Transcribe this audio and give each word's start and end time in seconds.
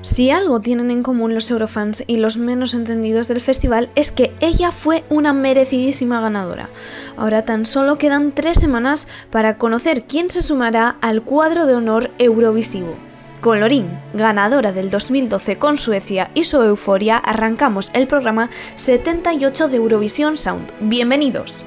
Si 0.00 0.30
algo 0.30 0.60
tienen 0.60 0.90
en 0.90 1.02
común 1.02 1.34
los 1.34 1.50
Eurofans 1.50 2.04
y 2.06 2.16
los 2.16 2.36
menos 2.36 2.74
entendidos 2.74 3.28
del 3.28 3.40
festival 3.40 3.90
es 3.94 4.10
que 4.10 4.32
ella 4.40 4.72
fue 4.72 5.04
una 5.10 5.32
merecidísima 5.32 6.20
ganadora. 6.20 6.70
Ahora 7.16 7.44
tan 7.44 7.66
solo 7.66 7.98
quedan 7.98 8.32
tres 8.32 8.58
semanas 8.58 9.08
para 9.30 9.58
conocer 9.58 10.04
quién 10.04 10.30
se 10.30 10.42
sumará 10.42 10.96
al 11.00 11.22
cuadro 11.22 11.66
de 11.66 11.74
honor 11.74 12.10
Eurovisivo. 12.18 12.94
Con 13.40 13.58
Lorín, 13.58 13.88
ganadora 14.14 14.70
del 14.70 14.88
2012 14.88 15.58
con 15.58 15.76
Suecia 15.76 16.30
y 16.32 16.44
su 16.44 16.62
euforia, 16.62 17.16
arrancamos 17.16 17.90
el 17.92 18.06
programa 18.06 18.50
78 18.76 19.68
de 19.68 19.76
Eurovisión 19.78 20.36
Sound. 20.36 20.72
Bienvenidos. 20.80 21.66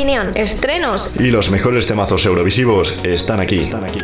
Opinión, 0.00 0.32
estrenos. 0.34 1.20
Y 1.20 1.30
los 1.30 1.50
mejores 1.50 1.86
temazos 1.86 2.24
eurovisivos 2.24 2.96
están 3.04 3.38
aquí. 3.38 3.58
Están 3.58 3.84
aquí. 3.84 4.00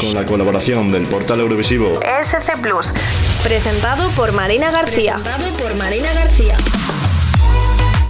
Con 0.00 0.14
la 0.14 0.24
colaboración 0.24 0.90
del 0.90 1.02
portal 1.02 1.40
Eurovisivo 1.40 2.00
SC 2.22 2.58
Plus. 2.62 2.94
Presentado 3.42 4.08
por 4.12 4.32
Marina 4.32 4.70
García. 4.70 5.16
Presentado 5.22 5.52
por 5.58 5.76
Marina 5.76 6.10
García. 6.14 6.56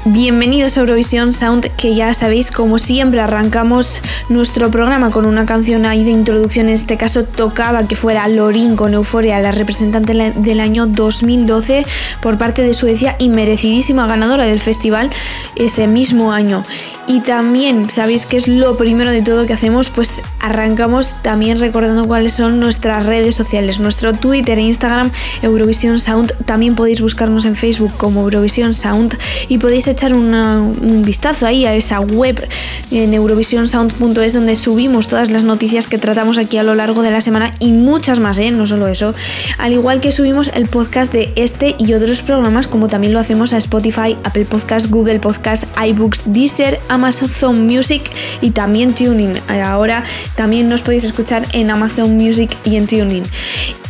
Bienvenidos 0.09 0.79
a 0.79 0.83
Eurovisión 0.83 1.33
Sound, 1.33 1.67
que 1.75 1.97
ya 1.97 2.15
sabéis, 2.15 2.53
como 2.53 2.79
siempre, 2.79 3.21
arrancamos 3.21 4.01
nuestro 4.29 4.71
programa 4.71 5.11
con 5.11 5.27
una 5.27 5.47
canción 5.47 5.85
ahí 5.85 6.05
de 6.05 6.13
introducción. 6.13 6.69
En 6.69 6.75
este 6.75 6.97
caso, 6.97 7.25
tocaba 7.25 7.89
que 7.89 7.97
fuera 7.97 8.29
Lorin 8.29 8.77
con 8.77 8.95
Euforia, 8.95 9.41
la 9.41 9.51
representante 9.51 10.13
del 10.37 10.61
año 10.61 10.87
2012 10.87 11.85
por 12.23 12.39
parte 12.39 12.63
de 12.63 12.73
Suecia 12.73 13.17
y 13.19 13.29
merecidísima 13.31 14.07
ganadora 14.07 14.45
del 14.45 14.61
festival 14.61 15.11
ese 15.57 15.89
mismo 15.89 16.33
año. 16.33 16.63
Y 17.09 17.19
también, 17.23 17.91
sabéis 17.91 18.27
que 18.27 18.37
es 18.37 18.47
lo 18.47 18.77
primero 18.77 19.11
de 19.11 19.23
todo 19.23 19.45
que 19.45 19.55
hacemos, 19.55 19.91
pues 19.91 20.23
arrancamos 20.39 21.21
también 21.23 21.59
recordando 21.59 22.07
cuáles 22.07 22.33
son 22.33 22.61
nuestras 22.61 23.05
redes 23.07 23.35
sociales, 23.35 23.81
nuestro 23.81 24.13
Twitter 24.13 24.61
e 24.61 24.63
Instagram, 24.63 25.11
Eurovisión 25.43 25.99
Sound. 25.99 26.33
También 26.45 26.77
podéis 26.77 27.01
buscarnos 27.01 27.45
en 27.45 27.57
Facebook 27.57 27.93
como 27.97 28.23
Eurovisión 28.23 28.73
Sound 28.73 29.19
y 29.49 29.59
podéis 29.59 29.89
echar 29.97 30.15
un 30.15 31.03
vistazo 31.05 31.47
ahí 31.47 31.65
a 31.65 31.75
esa 31.75 32.01
web 32.01 32.47
en 32.91 33.15
eurovisionsound.es 33.15 34.33
donde 34.33 34.57
subimos 34.57 35.09
todas 35.09 35.31
las 35.31 35.43
noticias 35.43 35.87
que 35.87 35.97
tratamos 35.97 36.37
aquí 36.37 36.59
a 36.59 36.63
lo 36.63 36.75
largo 36.75 37.03
de 37.03 37.11
la 37.11 37.21
semana 37.21 37.55
y 37.59 37.73
muchas 37.73 38.19
más, 38.19 38.39
¿eh? 38.39 38.51
no 38.51 38.67
solo 38.67 38.89
eso. 38.89 39.15
Al 39.59 39.73
igual 39.73 40.01
que 40.01 40.13
subimos 40.13 40.51
el 40.55 40.69
podcast 40.69 41.13
de 41.13 41.33
este 41.37 41.75
y 41.79 41.95
otros 41.95 42.21
programas, 42.21 42.69
como 42.69 42.89
también 42.89 43.15
lo 43.15 43.21
hacemos 43.21 43.55
a 43.55 43.57
Spotify, 43.57 44.17
Apple 44.25 44.45
Podcast, 44.45 44.91
Google 44.91 45.19
Podcast, 45.19 45.65
iBooks, 45.83 46.25
Deezer, 46.27 46.79
Amazon 46.89 47.67
Music 47.67 48.03
y 48.43 48.51
también 48.51 48.95
Tuning. 48.95 49.41
Ahora 49.65 50.05
también 50.35 50.69
nos 50.69 50.83
podéis 50.83 51.05
escuchar 51.05 51.47
en 51.53 51.71
Amazon 51.71 52.17
Music 52.17 52.55
y 52.65 52.77
en 52.77 52.87
Tuning. 52.87 53.25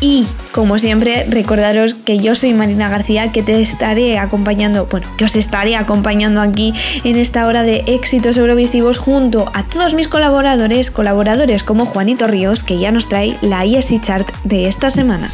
Y 0.01 0.27
como 0.53 0.79
siempre, 0.79 1.25
recordaros 1.29 1.95
que 1.95 2.19
yo 2.19 2.35
soy 2.35 2.53
Marina 2.55 2.89
García, 2.89 3.33
que 3.33 3.43
te 3.43 3.61
estaré 3.61 4.19
acompañando, 4.19 4.87
bueno, 4.87 5.07
que 5.17 5.25
os 5.25 5.37
estaré 5.37 5.77
acompañando 5.77 6.41
aquí 6.41 6.75
en 7.05 7.17
esta 7.17 7.47
hora 7.47 7.63
de 7.63 7.83
éxitos 7.87 8.37
eurovisivos 8.37 8.99
junto 8.99 9.51
a 9.55 9.63
todos 9.63 9.95
mis 9.95 10.09
colaboradores, 10.09 10.91
colaboradores 10.91 11.63
como 11.63 11.87
Juanito 11.87 12.27
Ríos, 12.27 12.63
que 12.63 12.79
ya 12.79 12.93
nos 12.93 13.09
trae 13.09 13.37
la 13.41 13.65
ESI 13.65 14.01
Chart 14.01 14.29
de 14.45 14.69
esta 14.69 14.91
semana. 14.91 15.33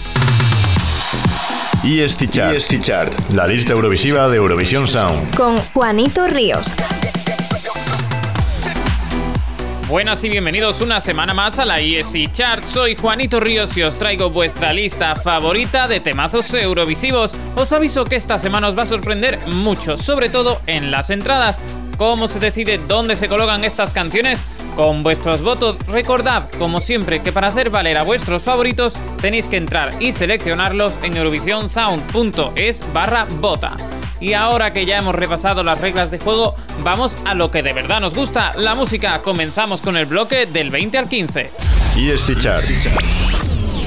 Y 1.82 2.06
Chart, 2.06 3.12
la 3.32 3.48
lista 3.48 3.72
eurovisiva 3.72 4.28
de 4.28 4.36
Eurovisión 4.36 4.86
Sound. 4.86 5.34
Con 5.34 5.58
Juanito 5.58 6.28
Ríos. 6.28 6.72
Buenas 9.92 10.24
y 10.24 10.30
bienvenidos 10.30 10.80
una 10.80 11.02
semana 11.02 11.34
más 11.34 11.58
a 11.58 11.66
la 11.66 11.78
ESC 11.78 12.32
Chart. 12.32 12.64
Soy 12.64 12.96
Juanito 12.96 13.40
Ríos 13.40 13.76
y 13.76 13.82
os 13.82 13.98
traigo 13.98 14.30
vuestra 14.30 14.72
lista 14.72 15.14
favorita 15.14 15.86
de 15.86 16.00
temazos 16.00 16.54
eurovisivos. 16.54 17.34
Os 17.56 17.74
aviso 17.74 18.06
que 18.06 18.16
esta 18.16 18.38
semana 18.38 18.68
os 18.68 18.78
va 18.78 18.84
a 18.84 18.86
sorprender 18.86 19.38
mucho, 19.48 19.98
sobre 19.98 20.30
todo 20.30 20.62
en 20.66 20.90
las 20.90 21.10
entradas. 21.10 21.58
¿Cómo 21.98 22.26
se 22.26 22.40
decide 22.40 22.78
dónde 22.78 23.16
se 23.16 23.28
colocan 23.28 23.64
estas 23.64 23.90
canciones? 23.90 24.40
Con 24.76 25.02
vuestros 25.02 25.42
votos, 25.42 25.76
recordad, 25.86 26.48
como 26.58 26.80
siempre, 26.80 27.20
que 27.20 27.30
para 27.30 27.48
hacer 27.48 27.68
valer 27.68 27.98
a 27.98 28.02
vuestros 28.02 28.42
favoritos 28.42 28.94
tenéis 29.20 29.46
que 29.46 29.58
entrar 29.58 29.90
y 30.00 30.12
seleccionarlos 30.12 30.98
en 31.02 31.18
eurovisionsound.es 31.18 32.92
barra 32.94 33.26
vota. 33.40 33.76
Y 34.22 34.34
ahora 34.34 34.72
que 34.72 34.86
ya 34.86 34.98
hemos 34.98 35.16
repasado 35.16 35.64
las 35.64 35.78
reglas 35.78 36.12
de 36.12 36.20
juego, 36.20 36.54
vamos 36.84 37.16
a 37.24 37.34
lo 37.34 37.50
que 37.50 37.64
de 37.64 37.72
verdad 37.72 38.00
nos 38.00 38.14
gusta, 38.14 38.52
la 38.56 38.76
música. 38.76 39.20
Comenzamos 39.20 39.80
con 39.80 39.96
el 39.96 40.06
bloque 40.06 40.46
del 40.46 40.70
20 40.70 40.96
al 40.96 41.08
15. 41.08 41.50
Y 41.96 42.10
este 42.10 42.36
chart. 42.36 42.64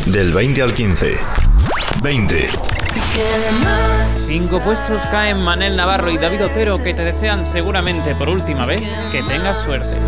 Del 0.08 0.34
20 0.34 0.62
al 0.62 0.74
15. 0.74 1.18
20. 2.04 2.50
Cinco 4.28 4.60
puestos 4.60 5.00
caen 5.10 5.42
Manel 5.42 5.78
Navarro 5.78 6.12
y 6.12 6.18
David 6.18 6.44
Otero 6.44 6.84
que 6.84 6.94
te 6.94 7.04
desean 7.04 7.46
seguramente 7.46 8.14
por 8.14 8.28
última 8.28 8.66
vez 8.66 8.84
que 9.14 9.24
tengas 9.24 9.58
suerte. 9.64 10.02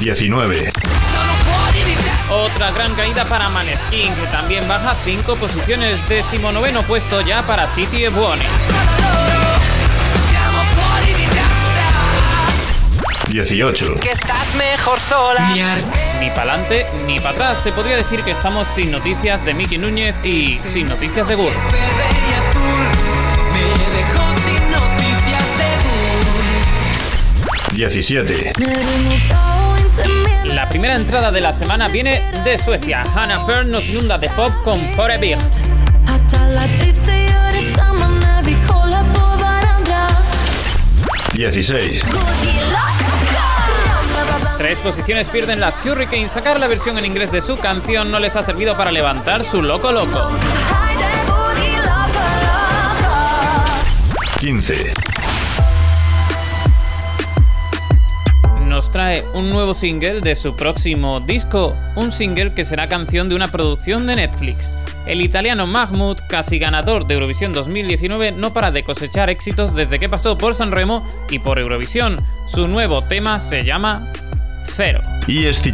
19. 0.00 0.72
Otra 2.44 2.70
gran 2.70 2.94
caída 2.94 3.24
para 3.24 3.48
Maneskin, 3.48 4.14
que 4.14 4.26
también 4.30 4.68
baja 4.68 4.94
5 5.04 5.36
posiciones. 5.36 5.98
noveno 6.52 6.82
puesto 6.82 7.22
ya 7.22 7.42
para 7.42 7.66
City 7.66 8.04
e 8.04 8.08
Buone. 8.10 8.44
18. 13.28 13.94
Que 13.96 14.10
estás 14.10 14.54
mejor 14.56 15.00
sola. 15.00 15.48
Ni 16.20 16.30
para 16.30 16.52
adelante 16.52 16.86
ni 17.06 17.18
para 17.18 17.30
atrás. 17.30 17.58
Se 17.62 17.72
podría 17.72 17.96
decir 17.96 18.22
que 18.22 18.32
estamos 18.32 18.66
sin 18.74 18.90
noticias 18.90 19.44
de 19.46 19.54
Miki 19.54 19.78
Núñez 19.78 20.14
y 20.22 20.60
sin 20.72 20.88
noticias 20.88 21.26
de 21.26 21.34
Gur. 21.34 21.52
17. 27.72 28.52
La 30.46 30.68
primera 30.68 30.94
entrada 30.94 31.30
de 31.30 31.40
la 31.40 31.52
semana 31.52 31.88
viene 31.88 32.22
de 32.44 32.58
Suecia. 32.58 33.02
Hannah 33.02 33.44
Fern 33.44 33.70
nos 33.70 33.86
inunda 33.86 34.16
de 34.18 34.28
pop 34.30 34.52
con 34.64 34.80
Forever. 34.94 35.38
16. 41.32 42.02
Tres 44.58 44.78
posiciones 44.78 45.28
pierden 45.28 45.60
las 45.60 45.84
Hurricanes. 45.84 46.32
Sacar 46.32 46.58
la 46.58 46.66
versión 46.66 46.96
en 46.98 47.04
inglés 47.04 47.30
de 47.30 47.42
su 47.42 47.58
canción 47.58 48.10
no 48.10 48.18
les 48.18 48.36
ha 48.36 48.42
servido 48.42 48.76
para 48.76 48.90
levantar 48.90 49.42
su 49.42 49.62
loco 49.62 49.92
loco. 49.92 50.30
15. 54.40 55.05
Trae 58.96 59.22
un 59.34 59.50
nuevo 59.50 59.74
single 59.74 60.22
de 60.22 60.34
su 60.34 60.56
próximo 60.56 61.20
disco, 61.20 61.70
un 61.96 62.10
single 62.10 62.54
que 62.54 62.64
será 62.64 62.88
canción 62.88 63.28
de 63.28 63.34
una 63.34 63.48
producción 63.48 64.06
de 64.06 64.16
Netflix. 64.16 64.86
El 65.04 65.20
italiano 65.20 65.66
Mahmoud, 65.66 66.16
casi 66.30 66.58
ganador 66.58 67.06
de 67.06 67.12
Eurovisión 67.12 67.52
2019, 67.52 68.32
no 68.32 68.54
para 68.54 68.70
de 68.70 68.84
cosechar 68.84 69.28
éxitos 69.28 69.74
desde 69.74 69.98
que 69.98 70.08
pasó 70.08 70.38
por 70.38 70.54
Sanremo 70.54 71.06
y 71.28 71.40
por 71.40 71.58
Eurovisión. 71.58 72.16
Su 72.48 72.68
nuevo 72.68 73.02
tema 73.02 73.38
se 73.38 73.64
llama 73.64 73.96
Fero. 74.76 75.00
EST 75.26 75.72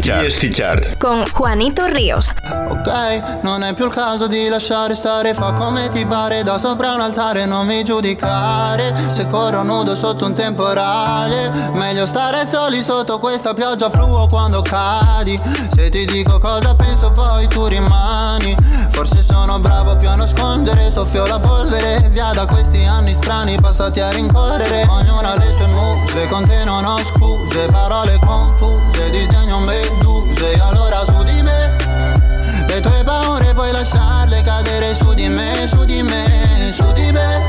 Chart. 0.55 0.97
Con 0.97 1.25
Juanito 1.35 1.87
Ríos. 1.87 2.31
Ok, 2.69 3.41
non 3.43 3.65
è 3.65 3.75
più 3.75 3.87
il 3.87 3.93
caso 3.93 4.29
di 4.29 4.47
lasciare 4.49 4.95
stare, 4.95 5.35
fa 5.35 5.53
come 5.55 5.89
ti 5.89 6.07
pare 6.07 6.45
da 6.45 6.57
sopra 6.57 6.95
un 6.95 7.01
altare, 7.01 7.45
non 7.45 7.67
mi 7.67 7.83
giudicare. 7.83 8.95
Se 9.11 9.27
corro 9.27 9.65
nudo 9.65 9.97
sotto 9.97 10.25
un 10.25 10.35
temporale, 10.35 11.51
meglio 11.73 12.07
stare 12.07 12.47
soli 12.47 12.81
sotto 12.81 13.19
questa 13.19 13.55
pioggia 13.55 13.91
fluo 13.91 14.29
quando 14.29 14.63
cadi. 14.63 15.37
Se 15.75 15.89
ti 15.89 16.05
dico 16.05 16.39
cosa 16.39 16.73
penso 16.77 17.11
poi 17.11 17.49
tu 17.49 17.67
rimani. 17.67 18.55
Forse 18.91 19.21
sono 19.21 19.59
bravo 19.59 19.97
più 19.97 20.09
a 20.09 20.15
nascondere, 20.15 20.72
soffio 20.93 21.25
la 21.25 21.41
polvere, 21.41 22.07
via 22.11 22.33
da 22.35 22.45
questi 22.45 22.85
anni 22.85 23.15
strani 23.15 23.57
passati 23.59 24.01
a 24.01 24.11
rincorrere. 24.11 24.87
Ognuna 24.91 25.33
ha 25.33 25.37
le 25.39 25.55
sue 25.55 25.67
muse, 25.69 26.29
con 26.29 26.47
te 26.47 26.65
non 26.65 26.85
ho 26.85 26.99
scuse, 27.03 27.67
parole 27.71 28.19
confuse, 28.19 29.09
disegni 29.09 29.49
sogno 29.49 29.61
meduse 29.61 30.61
allora 30.61 31.03
su 31.07 31.23
di 31.23 31.41
me. 31.41 32.67
Le 32.67 32.81
tue 32.81 33.03
paure 33.05 33.55
puoi 33.55 33.73
lasciarle 33.73 34.43
cadere 34.43 34.95
su 34.95 35.15
di 35.15 35.31
me, 35.31 35.67
su 35.67 35.83
di 35.87 36.03
me, 36.03 36.71
su 36.71 36.85
di 36.93 37.11
me. 37.11 37.41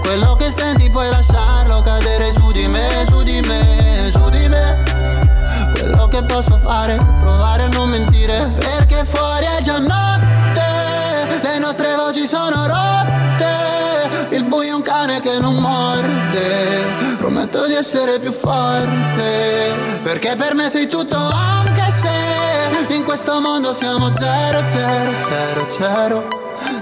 Quello 0.00 0.34
che 0.36 0.50
senti 0.50 0.88
puoi 0.88 1.10
lasciarlo 1.10 1.82
cadere 1.82 2.32
su 2.32 2.52
di 2.52 2.66
me, 2.68 3.04
su 3.06 3.22
di 3.22 3.38
me, 3.42 4.08
su 4.08 4.30
di 4.30 4.48
me. 4.48 5.72
Quello 5.72 6.08
che 6.08 6.22
posso 6.22 6.56
fare 6.56 6.96
provare 7.20 7.64
a 7.64 7.68
non 7.68 7.88
mentire 7.88 8.50
Perché 8.58 9.04
fuori 9.04 9.44
è 9.44 9.62
già 9.62 9.78
notte 9.78 10.45
Le 11.46 11.58
nostre 11.60 11.94
voci 11.94 12.26
sono 12.26 12.66
rotte 12.66 14.34
Il 14.34 14.42
buio 14.46 14.70
è 14.70 14.74
un 14.74 14.82
cane 14.82 15.20
che 15.20 15.38
non 15.38 15.54
morde. 15.54 17.14
Prometto 17.18 17.64
di 17.68 17.74
essere 17.74 18.18
più 18.18 18.32
forte 18.32 19.72
Perché 20.02 20.34
per 20.34 20.54
me 20.54 20.68
sei 20.68 20.88
tutto 20.88 21.16
anche 21.16 21.84
se 21.92 22.94
In 22.96 23.04
questo 23.04 23.40
mondo 23.40 23.72
siamo 23.72 24.12
zero 24.12 24.66
zero 24.66 25.12
zero 25.20 25.66
zero. 25.70 26.28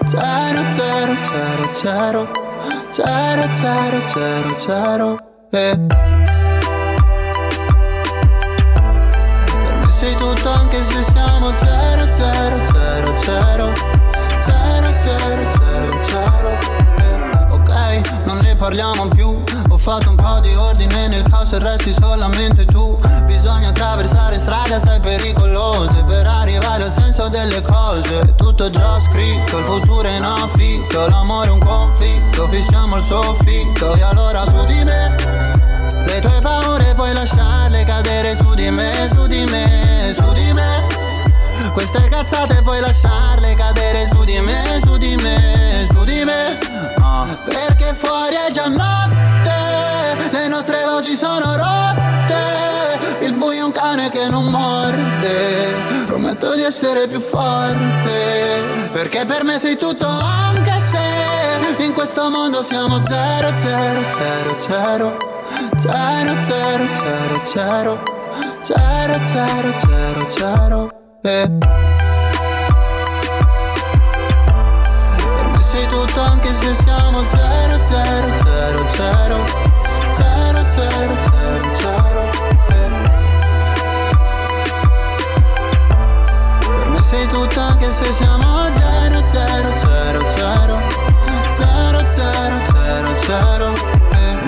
Zero 0.07 0.63
zero 0.73 1.15
zero 1.25 1.75
zero. 1.75 2.31
Zero 2.91 3.49
zero 3.55 4.01
zero 4.07 4.59
zero. 4.59 5.19
Eh. 5.51 5.79
Per 9.65 9.75
me 9.85 9.93
sei 9.93 10.15
tutto 10.15 10.51
anche 10.51 10.83
se 10.83 11.03
siamo 11.03 11.53
zero 11.55 12.05
zero 12.17 12.67
zero 12.67 12.74
parliamo 18.65 19.09
più. 19.09 19.43
Fatto 19.77 20.09
un 20.09 20.17
po' 20.17 20.41
di 20.41 20.55
ordine 20.55 21.09
nel 21.09 21.23
caos 21.29 21.53
e 21.53 21.59
resti 21.59 21.93
solamente 21.93 22.65
tu. 22.65 22.99
Bisogna 23.27 23.69
attraversare 23.69 24.39
strade 24.39 24.75
assai 24.75 24.99
pericolose 25.01 26.03
Per 26.05 26.27
arrivare 26.27 26.85
al 26.85 26.91
senso 26.91 27.29
delle 27.29 27.61
cose. 27.61 28.35
Tutto 28.37 28.71
già 28.71 28.99
scritto, 29.01 29.59
il 29.59 29.65
futuro 29.65 30.09
è 30.09 30.17
in 30.17 30.23
affitto 30.23 31.07
L'amore 31.09 31.49
è 31.49 31.51
un 31.51 31.59
conflitto, 31.59 32.49
fissiamo 32.49 32.97
il 32.97 33.05
soffitto. 33.05 33.95
E 33.97 34.03
allora 34.03 34.43
su 34.43 34.65
di 34.65 34.83
me 34.85 35.75
Le 36.07 36.21
tue 36.21 36.39
paure 36.41 36.95
puoi 36.95 37.13
lasciarle 37.13 37.85
cadere 37.85 38.35
su 38.35 38.55
di 38.55 38.71
me, 38.71 39.07
su 39.13 39.27
di 39.27 39.45
me, 39.45 40.15
su 40.17 40.33
di 40.33 40.53
me. 40.55 41.73
Queste 41.75 42.01
cazzate 42.09 42.63
puoi 42.63 42.81
lasciarle 42.81 43.55
cadere 43.57 44.07
su 44.07 44.25
di 44.25 44.41
me, 44.41 44.79
su 44.83 44.97
di 44.97 45.17
me, 45.17 45.87
su 45.91 46.05
di 46.05 46.23
me 46.25 46.84
uh, 47.25 47.39
Perché 47.45 47.95
fuori 47.95 48.35
è 48.35 48.51
già 48.53 48.69
notte 48.69 49.25
le 50.31 50.49
nostre 50.49 50.85
voci 50.85 51.15
sono 51.15 51.57
rotte 51.57 53.25
Il 53.25 53.35
buio 53.35 53.61
è 53.61 53.65
un 53.65 53.73
cane 53.73 54.11
che 54.11 54.29
non 54.29 54.47
morde 54.47 55.75
Prometto 56.07 56.55
di 56.55 56.63
essere 56.63 57.07
più 57.07 57.21
forte 57.21 58.91
Perché 58.91 59.25
per 59.27 59.45
me 59.45 59.59
sei 59.59 59.77
tutto 59.77 60.07
anche 60.07 60.73
se 60.81 61.85
In 61.85 61.93
questo 61.93 62.31
mondo 62.31 62.63
siamo 62.63 63.03
zero 63.03 63.55
zero 63.57 64.03
zero 64.11 64.57
zero 64.59 65.17
Zero 65.77 66.35
zero 66.43 66.87
zero 66.97 67.41
zero 67.45 68.03
Zero 68.63 69.21
zero 69.27 69.73
zero 69.79 70.31
zero 70.31 70.91
eh. 71.23 71.84
Se 76.65 76.73
siamo 76.73 77.23
zero 77.29 77.77
zero 77.89 78.39
zero 78.39 78.87
zero. 78.97 79.45
Zero, 80.13 80.61
zero, 80.63 81.15
zero 81.75 82.23
Per 86.69 86.89
me 86.89 87.03
sei 87.03 87.27
tutto 87.27 87.61
anche 87.61 87.91
se 87.91 88.11
siamo 88.13 88.45
zero, 88.73 89.21
zero, 89.31 89.77
zero, 89.77 90.31
zero. 90.31 90.81
Zero, 91.51 91.99
zero, 92.15 92.57
zero, 92.73 93.21
zero. 93.21 93.73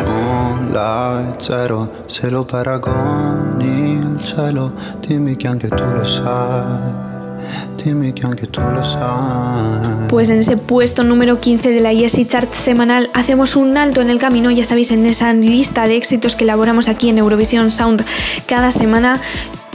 Nulla 0.04 1.20
è 1.20 1.34
zero 1.40 1.90
se 2.06 2.30
lo 2.30 2.44
paragoni 2.44 4.00
al 4.02 4.22
cielo 4.22 4.72
Dimmi 5.00 5.36
che 5.36 5.48
anche 5.48 5.68
tu 5.68 5.84
lo 5.84 6.04
sai 6.04 7.15
Pues 10.08 10.30
en 10.30 10.40
ese 10.40 10.56
puesto 10.56 11.04
número 11.04 11.40
15 11.40 11.70
de 11.70 11.80
la 11.80 11.92
ESI 11.92 12.26
Chart 12.26 12.52
semanal 12.52 13.10
hacemos 13.14 13.54
un 13.56 13.76
alto 13.76 14.00
en 14.00 14.10
el 14.10 14.18
camino, 14.18 14.50
ya 14.50 14.64
sabéis, 14.64 14.90
en 14.90 15.06
esa 15.06 15.32
lista 15.32 15.86
de 15.86 15.96
éxitos 15.96 16.36
que 16.36 16.44
elaboramos 16.44 16.88
aquí 16.88 17.08
en 17.08 17.18
Eurovisión 17.18 17.70
Sound 17.70 18.04
cada 18.46 18.70
semana. 18.70 19.20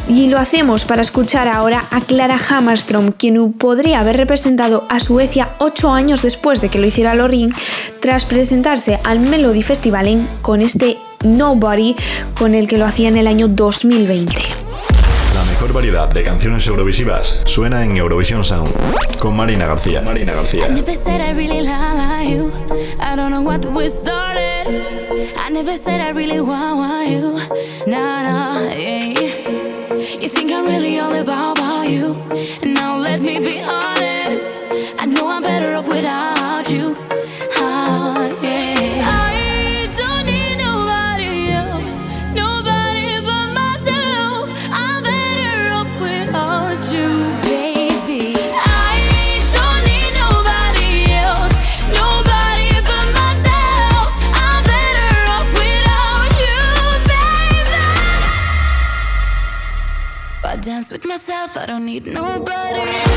Y 0.10 0.28
lo 0.28 0.40
hacemos 0.40 0.84
para 0.84 1.04
escuchar 1.04 1.48
ahora 1.48 1.86
a 1.92 2.02
Clara 2.02 2.38
Hammarström, 2.38 3.12
quien 3.12 3.54
podría 3.54 4.00
haber 4.00 4.18
representado 4.18 4.86
a 4.90 5.00
Suecia 5.00 5.48
ocho 5.60 5.92
años 5.92 6.22
después 6.22 6.60
de 6.60 6.70
que 6.70 6.80
lo 6.80 6.88
hiciera 6.88 7.16
Lorin, 7.16 7.54
tras 8.02 8.26
presentarse 8.26 9.00
al 9.04 9.20
Melody 9.20 9.62
Festivalen 9.62 10.28
con 10.42 10.62
este 10.62 10.98
Nobody, 11.24 11.96
con 12.38 12.56
el 12.56 12.68
que 12.68 12.78
lo 12.78 12.86
hacía 12.86 13.08
en 13.10 13.18
el 13.18 13.28
año 13.28 13.48
2020. 13.48 14.61
Mejor 15.62 15.76
variedad 15.76 16.10
de 16.10 16.24
canciones 16.24 16.66
eurovisivas 16.66 17.40
suena 17.46 17.86
en 17.86 17.96
Eurovisión 17.96 18.44
Sound 18.44 18.74
con 19.20 19.38
Marina 19.38 19.68
García. 19.68 20.02
Marina 20.02 20.34
García. 20.34 20.66
I 20.66 20.74
never 20.74 20.96
said 20.96 21.22
I 21.22 21.36
really 21.36 21.62
like 21.62 22.28
you. 22.28 22.52
I 23.00 23.16
don't 23.16 23.30
know 23.30 23.44
what 23.44 23.64
we 23.68 23.88
started. 23.88 24.66
I 25.38 25.52
never 25.52 25.78
said 25.78 26.02
I 26.02 26.14
really 26.14 26.40
want, 26.40 26.78
want 26.78 27.10
you. 27.10 27.38
Nah, 27.86 28.24
nah, 28.24 28.74
yeah. 28.74 29.14
You 30.20 30.30
think 30.30 30.52
I'm 30.52 30.66
really 30.66 30.98
all 30.98 31.14
about, 31.14 31.60
about 31.60 31.88
you. 31.88 32.16
Now 32.64 32.98
let 32.98 33.22
me 33.22 33.38
be 33.38 33.62
honest. 33.62 34.64
I 34.98 35.06
know 35.06 35.30
I'm 35.30 35.44
better 35.44 35.76
off 35.76 35.88
without 35.88 36.41
with 60.92 61.06
myself, 61.06 61.56
I 61.58 61.66
don't 61.66 61.86
need 61.86 62.06
nobody. 62.06 63.11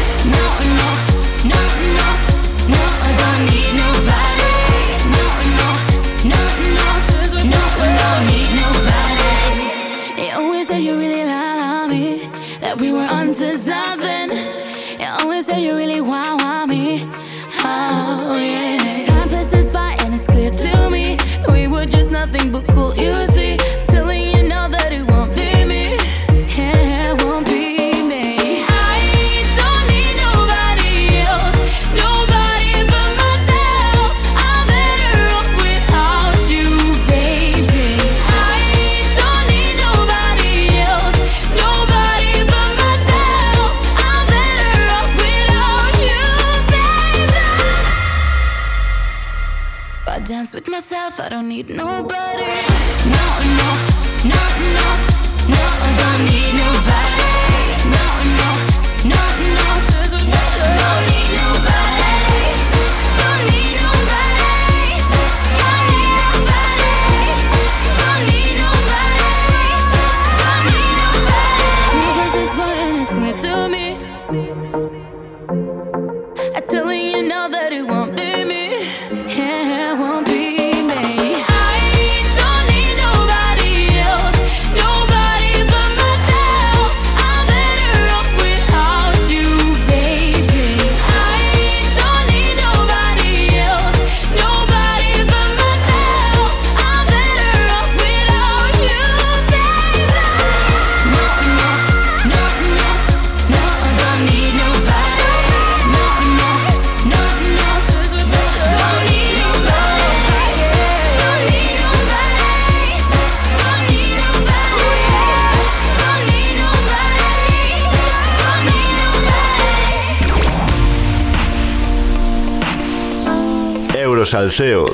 Eurosalseo. 124.35 124.87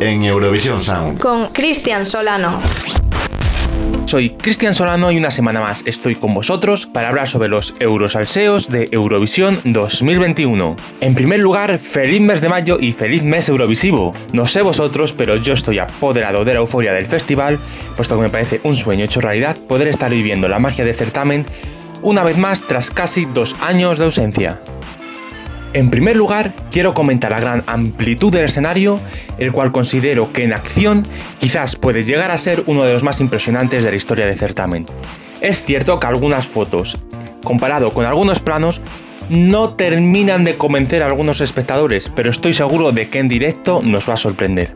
En 0.00 0.22
Eurovisión 0.22 0.80
Sound. 0.80 1.18
Con 1.18 1.48
Cristian 1.48 2.04
Solano. 2.04 2.60
Soy 4.04 4.30
Cristian 4.30 4.72
Solano 4.72 5.10
y 5.10 5.16
una 5.16 5.32
semana 5.32 5.60
más 5.60 5.82
estoy 5.84 6.14
con 6.14 6.32
vosotros 6.32 6.86
para 6.86 7.08
hablar 7.08 7.26
sobre 7.26 7.48
los 7.48 7.74
Eurosalseos 7.80 8.68
de 8.68 8.88
Eurovisión 8.92 9.58
2021. 9.64 10.76
En 11.00 11.14
primer 11.16 11.40
lugar, 11.40 11.76
feliz 11.80 12.20
mes 12.20 12.40
de 12.40 12.48
mayo 12.48 12.78
y 12.78 12.92
feliz 12.92 13.24
mes 13.24 13.48
Eurovisivo. 13.48 14.12
No 14.32 14.46
sé 14.46 14.62
vosotros, 14.62 15.12
pero 15.12 15.34
yo 15.34 15.54
estoy 15.54 15.80
apoderado 15.80 16.44
de 16.44 16.54
la 16.54 16.60
euforia 16.60 16.92
del 16.92 17.06
festival, 17.06 17.58
puesto 17.96 18.14
que 18.14 18.22
me 18.22 18.30
parece 18.30 18.60
un 18.62 18.76
sueño 18.76 19.06
hecho 19.06 19.20
realidad 19.20 19.56
poder 19.56 19.88
estar 19.88 20.12
viviendo 20.12 20.46
la 20.46 20.60
magia 20.60 20.84
del 20.84 20.94
certamen 20.94 21.46
una 22.02 22.22
vez 22.22 22.38
más 22.38 22.62
tras 22.62 22.92
casi 22.92 23.24
dos 23.24 23.56
años 23.60 23.98
de 23.98 24.04
ausencia. 24.04 24.60
En 25.72 25.90
primer 25.90 26.16
lugar, 26.16 26.52
quiero 26.70 26.94
comentar 26.94 27.30
la 27.30 27.40
gran 27.40 27.62
amplitud 27.66 28.32
del 28.32 28.44
escenario, 28.44 29.00
el 29.38 29.52
cual 29.52 29.72
considero 29.72 30.32
que 30.32 30.44
en 30.44 30.52
acción 30.52 31.06
quizás 31.38 31.76
puede 31.76 32.04
llegar 32.04 32.30
a 32.30 32.38
ser 32.38 32.62
uno 32.66 32.84
de 32.84 32.92
los 32.94 33.02
más 33.02 33.20
impresionantes 33.20 33.84
de 33.84 33.90
la 33.90 33.96
historia 33.96 34.26
del 34.26 34.36
certamen. 34.36 34.86
Es 35.40 35.62
cierto 35.64 36.00
que 36.00 36.06
algunas 36.06 36.46
fotos, 36.46 36.96
comparado 37.44 37.92
con 37.92 38.06
algunos 38.06 38.40
planos, 38.40 38.80
no 39.28 39.74
terminan 39.74 40.44
de 40.44 40.56
convencer 40.56 41.02
a 41.02 41.06
algunos 41.06 41.40
espectadores, 41.40 42.10
pero 42.14 42.30
estoy 42.30 42.52
seguro 42.52 42.92
de 42.92 43.08
que 43.08 43.18
en 43.18 43.28
directo 43.28 43.80
nos 43.82 44.08
va 44.08 44.14
a 44.14 44.18
sorprender. 44.18 44.72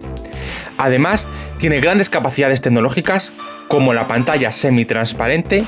Además, 0.77 1.29
tiene 1.59 1.81
grandes 1.81 2.11
capacidades 2.11 2.61
tecnológicas 2.61 3.33
como 3.69 3.95
la 3.95 4.09
pantalla 4.09 4.51
semitransparente, 4.51 5.65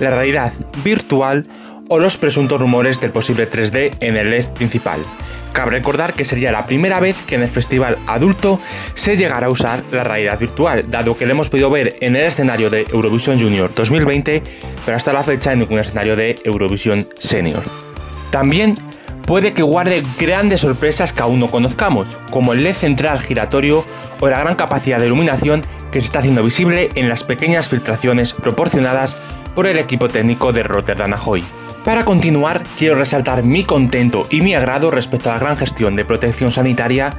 la 0.00 0.10
realidad 0.10 0.52
virtual 0.84 1.46
o 1.88 1.98
los 1.98 2.16
presuntos 2.16 2.60
rumores 2.60 3.00
del 3.00 3.10
posible 3.10 3.50
3D 3.50 3.96
en 4.00 4.16
el 4.16 4.30
LED 4.30 4.46
principal. 4.48 5.00
Cabe 5.52 5.70
recordar 5.70 6.12
que 6.12 6.24
sería 6.24 6.52
la 6.52 6.66
primera 6.66 7.00
vez 7.00 7.16
que 7.26 7.36
en 7.36 7.42
el 7.42 7.48
festival 7.48 7.98
adulto 8.06 8.60
se 8.94 9.16
llegará 9.16 9.46
a 9.46 9.50
usar 9.50 9.82
la 9.90 10.04
realidad 10.04 10.38
virtual, 10.38 10.84
dado 10.90 11.16
que 11.16 11.24
lo 11.24 11.32
hemos 11.32 11.48
podido 11.48 11.70
ver 11.70 11.96
en 12.00 12.14
el 12.14 12.24
escenario 12.24 12.68
de 12.68 12.84
Eurovision 12.92 13.40
Junior 13.40 13.72
2020, 13.74 14.42
pero 14.84 14.96
hasta 14.96 15.12
la 15.12 15.24
fecha 15.24 15.52
en 15.52 15.60
ningún 15.60 15.78
escenario 15.78 16.14
de 16.14 16.36
Eurovisión 16.44 17.08
Senior. 17.18 17.62
También 18.30 18.74
puede 19.26 19.54
que 19.54 19.62
guarde 19.62 20.02
grandes 20.20 20.60
sorpresas 20.60 21.12
que 21.12 21.22
aún 21.22 21.40
no 21.40 21.50
conozcamos, 21.50 22.18
como 22.30 22.52
el 22.52 22.62
LED 22.62 22.74
central 22.74 23.20
giratorio 23.20 23.84
o 24.20 24.28
la 24.28 24.40
gran 24.40 24.56
capacidad 24.56 24.98
de 24.98 25.06
iluminación 25.06 25.62
que 25.90 26.00
se 26.00 26.06
está 26.06 26.18
haciendo 26.18 26.42
visible 26.42 26.90
en 26.94 27.08
las 27.08 27.24
pequeñas 27.24 27.68
filtraciones 27.68 28.34
proporcionadas 28.34 29.16
por 29.54 29.66
el 29.66 29.78
equipo 29.78 30.08
técnico 30.08 30.52
de 30.52 30.62
Rotterdam 30.62 31.14
Ahoy. 31.14 31.42
Para 31.86 32.04
continuar, 32.04 32.64
quiero 32.76 32.96
resaltar 32.96 33.44
mi 33.44 33.62
contento 33.62 34.26
y 34.28 34.40
mi 34.40 34.56
agrado 34.56 34.90
respecto 34.90 35.30
a 35.30 35.34
la 35.34 35.38
gran 35.38 35.56
gestión 35.56 35.94
de 35.94 36.04
protección 36.04 36.50
sanitaria 36.50 37.14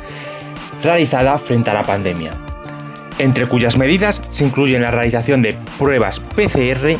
realizada 0.83 1.37
frente 1.37 1.69
a 1.69 1.73
la 1.73 1.83
pandemia, 1.83 2.33
entre 3.17 3.45
cuyas 3.45 3.77
medidas 3.77 4.21
se 4.27 4.43
incluyen 4.43 4.81
la 4.81 4.91
realización 4.91 5.41
de 5.41 5.57
pruebas 5.79 6.19
PCR, 6.19 6.97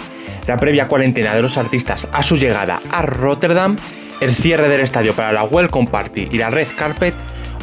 la 0.48 0.56
previa 0.56 0.88
cuarentena 0.88 1.36
de 1.36 1.42
los 1.42 1.58
artistas 1.58 2.08
a 2.14 2.24
su 2.24 2.38
llegada 2.38 2.80
a 2.90 3.02
Rotterdam, 3.02 3.76
el 4.22 4.34
cierre 4.34 4.70
del 4.70 4.80
estadio 4.80 5.14
para 5.14 5.34
la 5.34 5.44
Welcome 5.44 5.90
Party 5.90 6.30
y 6.32 6.38
la 6.38 6.50
Red 6.50 6.70
Carpet, 6.78 7.16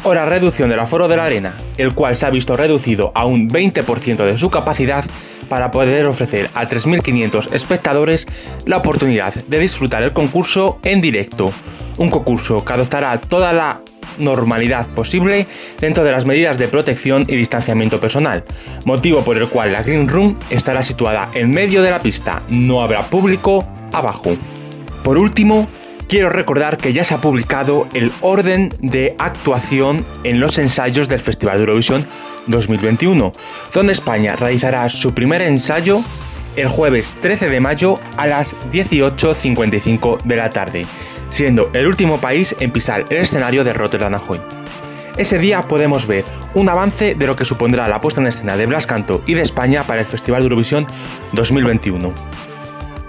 o 0.03 0.13
la 0.13 0.27
reducción 0.27 0.69
del 0.69 0.81
aforo 0.81 1.07
de 1.07 1.17
la 1.17 1.25
arena, 1.25 1.55
el 1.79 1.95
cual 1.95 2.15
se 2.15 2.27
ha 2.27 2.29
visto 2.29 2.55
reducido 2.55 3.11
a 3.15 3.25
un 3.25 3.49
20% 3.49 4.23
de 4.23 4.37
su 4.37 4.51
capacidad 4.51 5.03
para 5.49 5.71
poder 5.71 6.05
ofrecer 6.05 6.49
a 6.53 6.67
3.500 6.67 7.53
espectadores 7.53 8.27
la 8.65 8.77
oportunidad 8.77 9.33
de 9.33 9.59
disfrutar 9.59 10.03
el 10.03 10.11
concurso 10.11 10.79
en 10.83 11.01
directo. 11.01 11.51
Un 11.97 12.09
concurso 12.09 12.63
que 12.63 12.73
adoptará 12.73 13.19
toda 13.19 13.53
la 13.53 13.81
normalidad 14.19 14.87
posible 14.87 15.47
dentro 15.79 16.03
de 16.03 16.11
las 16.11 16.25
medidas 16.25 16.57
de 16.57 16.67
protección 16.67 17.25
y 17.27 17.35
distanciamiento 17.35 17.99
personal, 17.99 18.43
motivo 18.85 19.23
por 19.23 19.37
el 19.37 19.47
cual 19.47 19.73
la 19.73 19.83
Green 19.83 20.07
Room 20.07 20.35
estará 20.49 20.83
situada 20.83 21.29
en 21.33 21.51
medio 21.51 21.81
de 21.81 21.91
la 21.91 22.01
pista, 22.01 22.43
no 22.49 22.81
habrá 22.81 23.03
público 23.03 23.67
abajo. 23.91 24.31
Por 25.03 25.17
último, 25.17 25.67
quiero 26.07 26.29
recordar 26.29 26.77
que 26.77 26.93
ya 26.93 27.03
se 27.03 27.13
ha 27.13 27.21
publicado 27.21 27.87
el 27.93 28.11
orden 28.21 28.73
de 28.79 29.15
actuación 29.19 30.05
en 30.23 30.39
los 30.39 30.57
ensayos 30.57 31.07
del 31.07 31.19
Festival 31.19 31.57
de 31.57 31.63
Eurovisión 31.63 32.05
2021, 32.47 33.31
donde 33.73 33.93
España 33.93 34.35
realizará 34.35 34.87
su 34.89 35.13
primer 35.13 35.41
ensayo 35.41 36.01
el 36.55 36.67
jueves 36.67 37.15
13 37.21 37.49
de 37.49 37.59
mayo 37.59 37.99
a 38.17 38.27
las 38.27 38.55
18.55 38.71 40.21
de 40.23 40.35
la 40.35 40.49
tarde, 40.49 40.85
siendo 41.29 41.69
el 41.73 41.87
último 41.87 42.17
país 42.19 42.55
en 42.59 42.71
pisar 42.71 43.05
el 43.09 43.17
escenario 43.17 43.63
de 43.63 43.73
Rotterdam 43.73 44.15
Ahoy. 44.15 44.39
Ese 45.17 45.37
día 45.37 45.61
podemos 45.61 46.07
ver 46.07 46.25
un 46.53 46.67
avance 46.67 47.15
de 47.15 47.27
lo 47.27 47.35
que 47.35 47.45
supondrá 47.45 47.87
la 47.87 48.01
puesta 48.01 48.19
en 48.19 48.27
escena 48.27 48.57
de 48.57 48.65
Blas 48.65 48.85
Canto 48.85 49.21
y 49.25 49.33
de 49.33 49.41
España 49.41 49.83
para 49.83 50.01
el 50.01 50.07
Festival 50.07 50.41
de 50.41 50.45
Eurovisión 50.45 50.87
2021. 51.31 52.13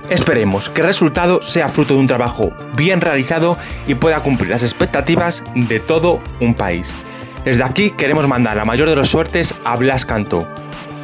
Esperemos 0.09 0.71
que 0.71 0.83
el 0.83 0.87
resultado 0.87 1.43
sea 1.43 1.69
fruto 1.69 1.95
de 1.95 2.01
un 2.01 2.07
trabajo 2.07 2.53
bien 2.77 3.01
realizado 3.01 3.59
y 3.89 3.97
pueda 3.97 4.21
cumplir 4.21 4.51
las 4.51 4.63
expectativas 4.63 5.43
de 5.57 5.81
todo 5.81 6.21
un 6.41 6.55
país. 6.55 6.95
Desde 7.47 7.63
aquí 7.63 7.93
queremos 7.93 8.27
mandar 8.27 8.57
la 8.57 8.65
mayor 8.65 8.89
de 8.89 8.97
las 8.97 9.07
suertes 9.07 9.55
a 9.65 9.77
Blas 9.77 10.05
Canto. 10.05 10.49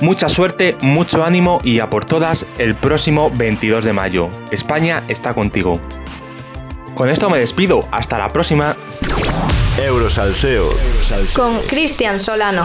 Mucha 0.01 0.29
suerte, 0.29 0.77
mucho 0.81 1.25
ánimo 1.25 1.61
y 1.63 1.79
a 1.79 1.89
por 1.89 2.05
todas 2.05 2.47
el 2.59 2.75
próximo 2.75 3.31
22 3.31 3.85
de 3.85 3.93
mayo. 3.93 4.29
España 4.51 5.05
está 5.07 5.35
contigo. 5.35 5.79
Con 6.97 7.11
esto 7.11 7.31
me 7.31 7.39
despido, 7.39 7.87
hasta 7.93 8.19
la 8.19 8.29
próxima. 8.29 8.75
Eurosalseo. 9.79 10.71
Con 11.37 11.61
Cristian 11.69 12.19
Solano. 12.19 12.65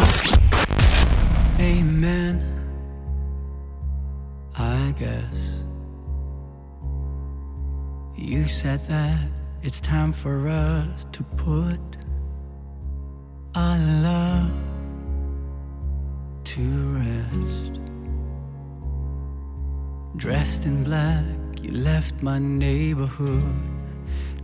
Amen. 1.60 2.42
I 4.58 4.92
guess 4.98 5.64
you 8.18 8.48
said 8.48 8.80
that 8.88 9.30
it's 9.62 9.80
time 9.80 10.12
for 10.12 10.48
us 10.48 11.06
to 11.12 11.24
put 11.36 11.87
our 13.58 13.78
love 14.10 14.52
to 16.44 16.66
rest. 17.02 17.82
Dressed 20.16 20.66
in 20.66 20.84
black, 20.84 21.26
you 21.64 21.72
left 21.72 22.22
my 22.22 22.38
neighborhood. 22.38 23.44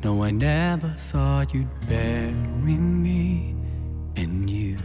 No, 0.03 0.23
I 0.23 0.31
never 0.31 0.89
thought 0.97 1.53
you'd 1.53 1.87
bury 1.87 2.77
me 3.05 3.55
and 4.15 4.49
you. 4.49 4.77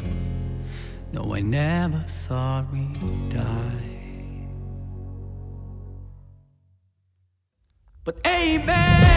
No, 1.10 1.34
I 1.34 1.40
never 1.40 2.04
thought 2.26 2.70
we'd 2.70 3.30
die. 3.30 4.46
But 8.04 8.16
amen. 8.26 9.07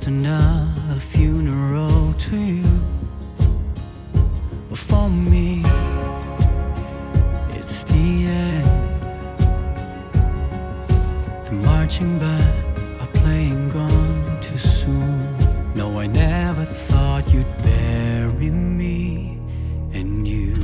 Just 0.00 0.08
another 0.08 0.98
funeral 0.98 2.12
to 2.14 2.36
you. 2.36 2.80
But 4.68 4.78
for 4.78 5.10
me, 5.10 5.62
it's 7.50 7.84
the 7.84 8.26
end. 8.26 8.70
The 11.46 11.52
marching 11.52 12.18
band 12.18 13.00
are 13.00 13.12
playing 13.20 13.70
gone 13.70 14.40
too 14.40 14.58
soon. 14.58 15.74
No, 15.74 15.98
I 15.98 16.06
never 16.06 16.64
thought 16.64 17.28
you'd 17.32 17.62
bury 17.62 18.50
me 18.50 19.38
and 19.92 20.26
you. 20.26 20.54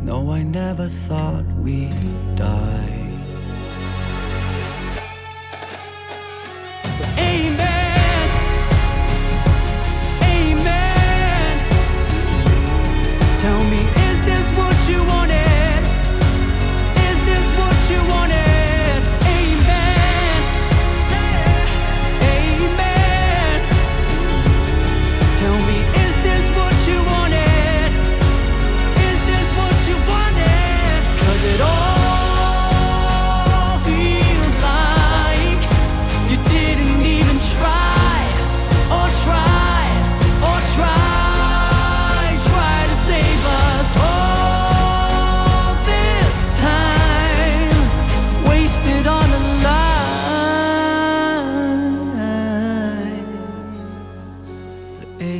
No, 0.00 0.30
I 0.30 0.42
never 0.42 0.88
thought 0.88 1.44
we'd 1.58 2.11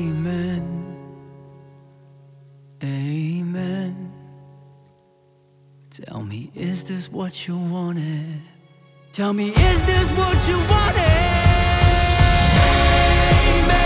amen, 0.03 0.63
amen. 2.83 4.13
Tell 5.91 6.23
me, 6.23 6.51
is 6.55 6.85
this 6.85 7.11
what 7.11 7.47
you 7.47 7.57
wanted? 7.57 8.41
Tell 9.13 9.33
me, 9.33 9.51
is 9.51 9.81
this 9.91 10.11
what 10.13 10.49
you 10.49 10.57
wanted? 10.57 11.03
Amen. 13.49 13.82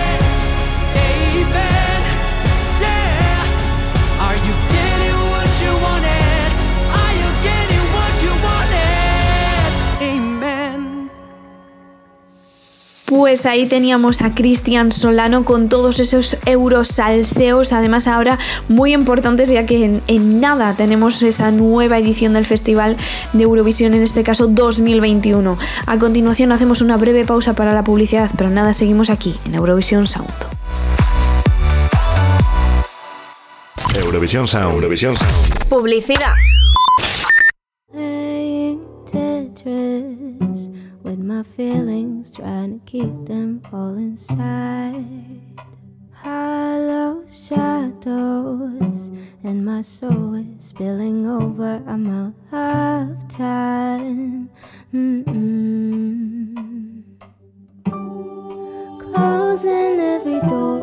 Pues 13.27 13.45
ahí 13.45 13.67
teníamos 13.67 14.23
a 14.23 14.33
Cristian 14.33 14.93
Solano 14.93 15.45
con 15.45 15.69
todos 15.69 15.99
esos 15.99 16.37
euros 16.47 16.87
salseos, 16.87 17.73
además 17.73 18.07
ahora 18.07 18.39
muy 18.69 18.95
importantes 18.95 19.49
ya 19.49 19.67
que 19.67 19.85
en, 19.85 20.01
en 20.07 20.41
nada 20.41 20.75
tenemos 20.75 21.21
esa 21.25 21.51
nueva 21.51 21.99
edición 21.99 22.35
del 22.35 22.45
Festival 22.45 22.97
de 23.33 23.43
Eurovisión, 23.43 23.95
en 23.95 24.03
este 24.03 24.23
caso 24.23 24.47
2021. 24.47 25.59
A 25.87 25.99
continuación 25.99 26.53
hacemos 26.53 26.83
una 26.83 26.97
breve 26.97 27.25
pausa 27.25 27.55
para 27.55 27.75
la 27.75 27.83
publicidad, 27.83 28.31
pero 28.39 28.49
nada, 28.49 28.73
seguimos 28.73 29.11
aquí 29.11 29.35
en 29.45 29.57
Eurovisión 29.57 30.07
Sound. 30.07 30.31
Eurovisión 33.97 34.47
Sound. 34.47 34.75
Eurovisión 34.75 35.17
Sound. 35.17 35.67
Publicidad. 35.69 36.35
With 41.07 41.21
my 41.21 41.43
feelings, 41.45 42.33
trying 42.33 42.81
to 42.81 42.85
keep 42.85 43.27
them 43.27 43.63
all 43.73 43.95
inside. 43.95 45.05
Hollow 46.11 47.25
shadows 47.33 49.11
and 49.45 49.65
my 49.65 49.83
soul 49.83 50.35
is 50.35 50.65
spilling 50.65 51.25
over. 51.29 51.81
I'm 51.87 52.07
out 52.11 52.35
of 52.51 53.29
time. 53.29 54.51
Mm-mm. 54.93 55.37
Closing 58.99 60.01
every 60.01 60.41
door, 60.49 60.81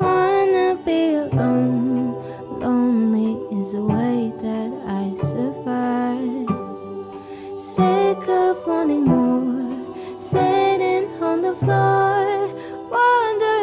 wanna 0.00 0.78
be 0.86 1.14
alone. 1.14 2.14
Lonely 2.58 3.60
is 3.60 3.74
a 3.74 3.82
way 3.82 4.32
that 4.40 4.72
I. 4.84 4.85
Sick 7.76 8.26
of 8.26 8.66
wanting 8.66 9.04
more, 9.04 10.18
sitting 10.18 11.12
on 11.22 11.42
the 11.42 11.54
floor, 11.56 12.48
wondering 12.88 13.55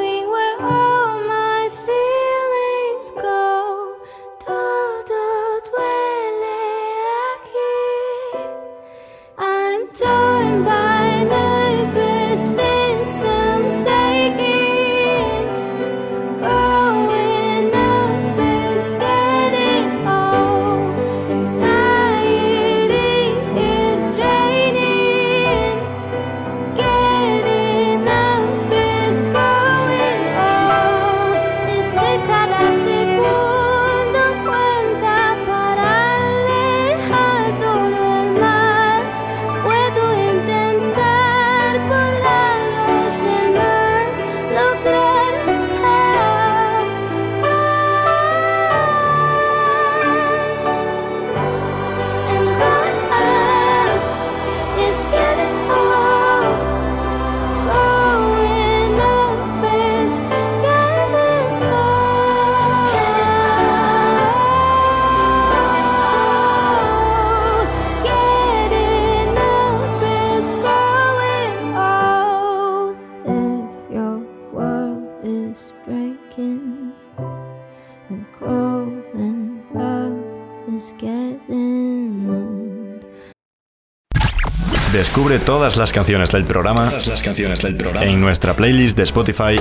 Descubre 85.34 85.52
todas 85.52 85.78
las 85.78 85.92
canciones 85.92 86.30
del 86.30 86.44
programa, 86.44 86.92
Todas 86.92 87.08
las 87.08 87.24
canciones 87.24 87.60
del 87.64 87.76
programa. 87.76 88.06
en 88.06 88.22
nuestra 88.22 88.54
playlist 88.54 88.96
de 88.96 89.02
Spotify 89.02 89.56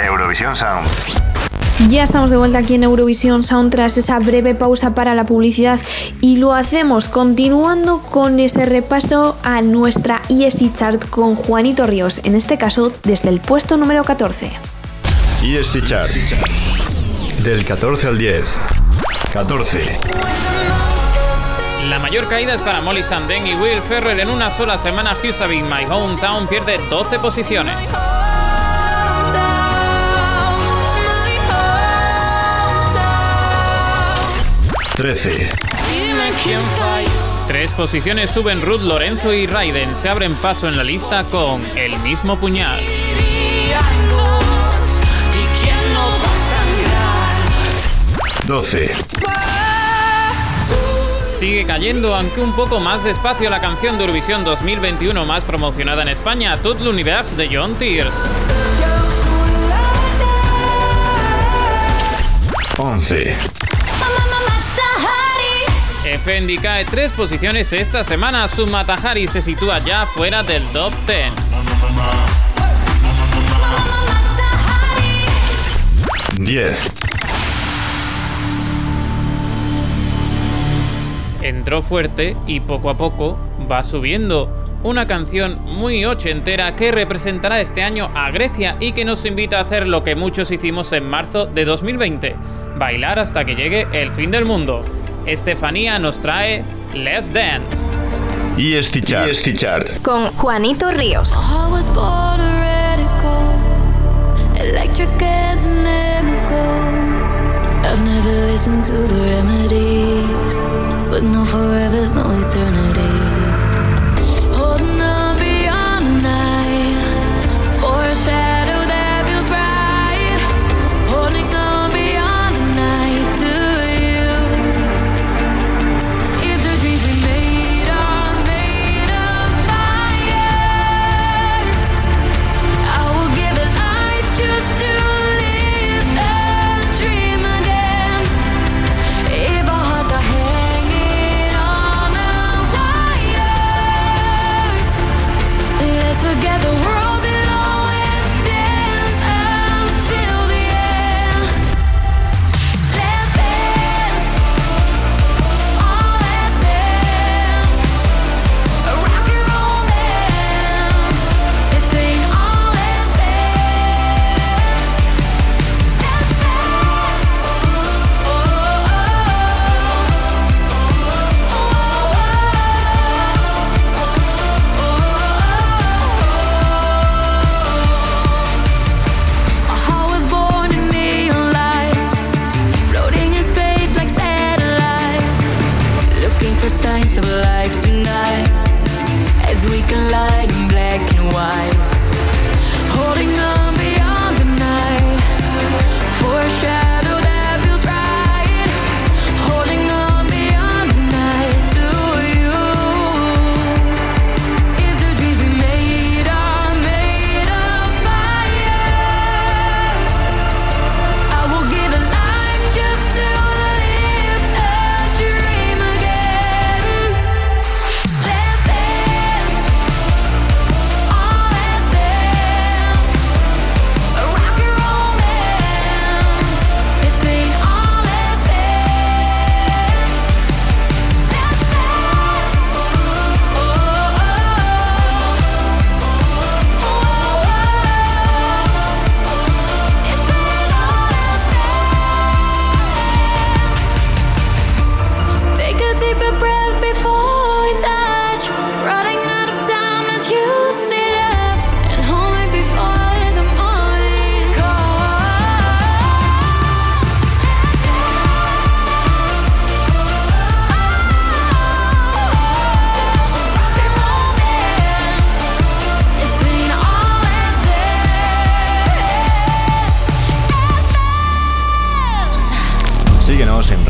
Eurovisión 0.00 0.54
Sound. 0.54 0.86
Ya 1.88 2.04
estamos 2.04 2.30
de 2.30 2.36
vuelta 2.36 2.58
aquí 2.58 2.76
en 2.76 2.84
Eurovisión 2.84 3.42
Sound 3.42 3.72
tras 3.72 3.98
esa 3.98 4.20
breve 4.20 4.54
pausa 4.54 4.94
para 4.94 5.16
la 5.16 5.26
publicidad 5.26 5.80
y 6.20 6.36
lo 6.36 6.52
hacemos 6.52 7.08
continuando 7.08 8.00
con 8.00 8.38
ese 8.38 8.64
repaso 8.64 9.36
a 9.42 9.60
nuestra 9.60 10.22
ESC 10.28 10.72
Chart 10.72 11.04
con 11.10 11.34
Juanito 11.34 11.88
Ríos, 11.88 12.20
en 12.22 12.36
este 12.36 12.56
caso 12.56 12.92
desde 13.02 13.28
el 13.30 13.40
puesto 13.40 13.76
número 13.76 14.04
14. 14.04 14.52
ESC 15.42 15.84
Chart. 15.84 16.12
Del 17.42 17.64
14 17.64 18.06
al 18.06 18.18
10. 18.18 18.44
14. 19.32 19.96
La 21.88 21.98
mayor 21.98 22.28
caída 22.28 22.54
es 22.54 22.60
para 22.60 22.80
Molly 22.80 23.02
Sandén 23.02 23.46
y 23.46 23.54
Will 23.54 23.80
Ferrer 23.82 24.20
en 24.20 24.30
una 24.30 24.50
sola 24.50 24.78
semana. 24.78 25.16
Husavik, 25.22 25.64
My 25.64 25.84
Hometown, 25.90 26.46
pierde 26.46 26.78
12 26.88 27.18
posiciones. 27.18 27.76
13. 34.96 35.48
Tres 37.48 37.70
posiciones 37.72 38.30
suben 38.30 38.60
Ruth 38.60 38.82
Lorenzo 38.82 39.32
y 39.32 39.46
Raiden. 39.46 39.96
Se 39.96 40.08
abren 40.08 40.34
paso 40.34 40.68
en 40.68 40.76
la 40.76 40.84
lista 40.84 41.24
con 41.24 41.64
El 41.76 41.98
mismo 42.00 42.38
puñal. 42.38 42.80
12. 48.46 48.90
Sigue 51.40 51.64
cayendo, 51.64 52.14
aunque 52.14 52.42
un 52.42 52.54
poco 52.54 52.80
más 52.80 53.02
despacio, 53.02 53.48
la 53.48 53.62
canción 53.62 53.96
de 53.96 54.04
Eurovisión 54.04 54.44
2021 54.44 55.24
más 55.24 55.42
promocionada 55.42 56.02
en 56.02 56.08
España, 56.08 56.58
Tout 56.58 56.78
l'univers 56.80 57.34
de 57.34 57.48
John 57.50 57.74
Tears. 57.76 58.12
11. 62.76 63.34
Effendi 66.04 66.58
cae 66.58 66.84
tres 66.84 67.10
posiciones 67.12 67.72
esta 67.72 68.04
semana. 68.04 68.46
Su 68.46 68.66
Matahari 68.66 69.26
se 69.26 69.40
sitúa 69.40 69.78
ya 69.78 70.04
fuera 70.04 70.42
del 70.42 70.62
top 70.72 70.92
10. 71.06 71.32
10. 76.38 76.99
Entró 81.42 81.82
fuerte 81.82 82.36
y 82.46 82.60
poco 82.60 82.90
a 82.90 82.96
poco 82.96 83.38
va 83.70 83.82
subiendo. 83.82 84.64
Una 84.82 85.06
canción 85.06 85.58
muy 85.64 86.04
ochentera 86.04 86.74
que 86.76 86.90
representará 86.90 87.60
este 87.60 87.82
año 87.82 88.10
a 88.14 88.30
Grecia 88.30 88.76
y 88.80 88.92
que 88.92 89.04
nos 89.04 89.24
invita 89.26 89.58
a 89.58 89.62
hacer 89.62 89.86
lo 89.86 90.04
que 90.04 90.14
muchos 90.14 90.50
hicimos 90.50 90.92
en 90.92 91.08
marzo 91.08 91.46
de 91.46 91.64
2020, 91.64 92.34
bailar 92.78 93.18
hasta 93.18 93.44
que 93.44 93.54
llegue 93.54 93.86
el 93.92 94.12
fin 94.12 94.30
del 94.30 94.44
mundo. 94.44 94.84
Estefanía 95.26 95.98
nos 95.98 96.20
trae 96.20 96.64
Let's 96.94 97.32
Dance. 97.32 97.76
ESC 98.56 99.54
Chart. 99.54 100.02
Con 100.02 100.32
Juanito 100.36 100.90
Ríos. 100.90 101.34
Electric 104.60 105.22
and 105.22 105.58
dynamical. 105.62 107.20
I've 107.82 108.02
never 108.02 108.30
listened 108.52 108.84
to 108.84 108.92
the 108.92 109.20
remedies, 109.32 110.52
but 111.10 111.24
no 111.24 111.42
forevers, 111.44 112.14
no 112.14 112.30
eternities. 112.30 113.19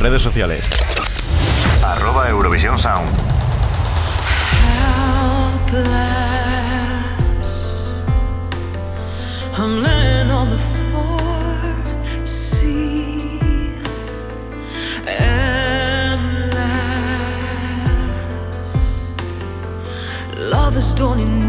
Redes 0.00 0.22
sociales. 0.22 0.70
Arroba 1.84 2.30
Eurovisión 2.30 2.78
Sound. 2.78 3.10
I'm 9.52 9.82
laying 9.82 10.30
on 10.30 10.48
the 10.48 10.58
floor, 10.58 11.84
see, 12.24 13.38
endless. 15.06 16.56
Lovers 20.38 20.94
don't 20.94 21.39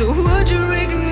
So 0.00 0.06
would 0.06 0.48
you 0.48 0.58
recognize 0.66 1.09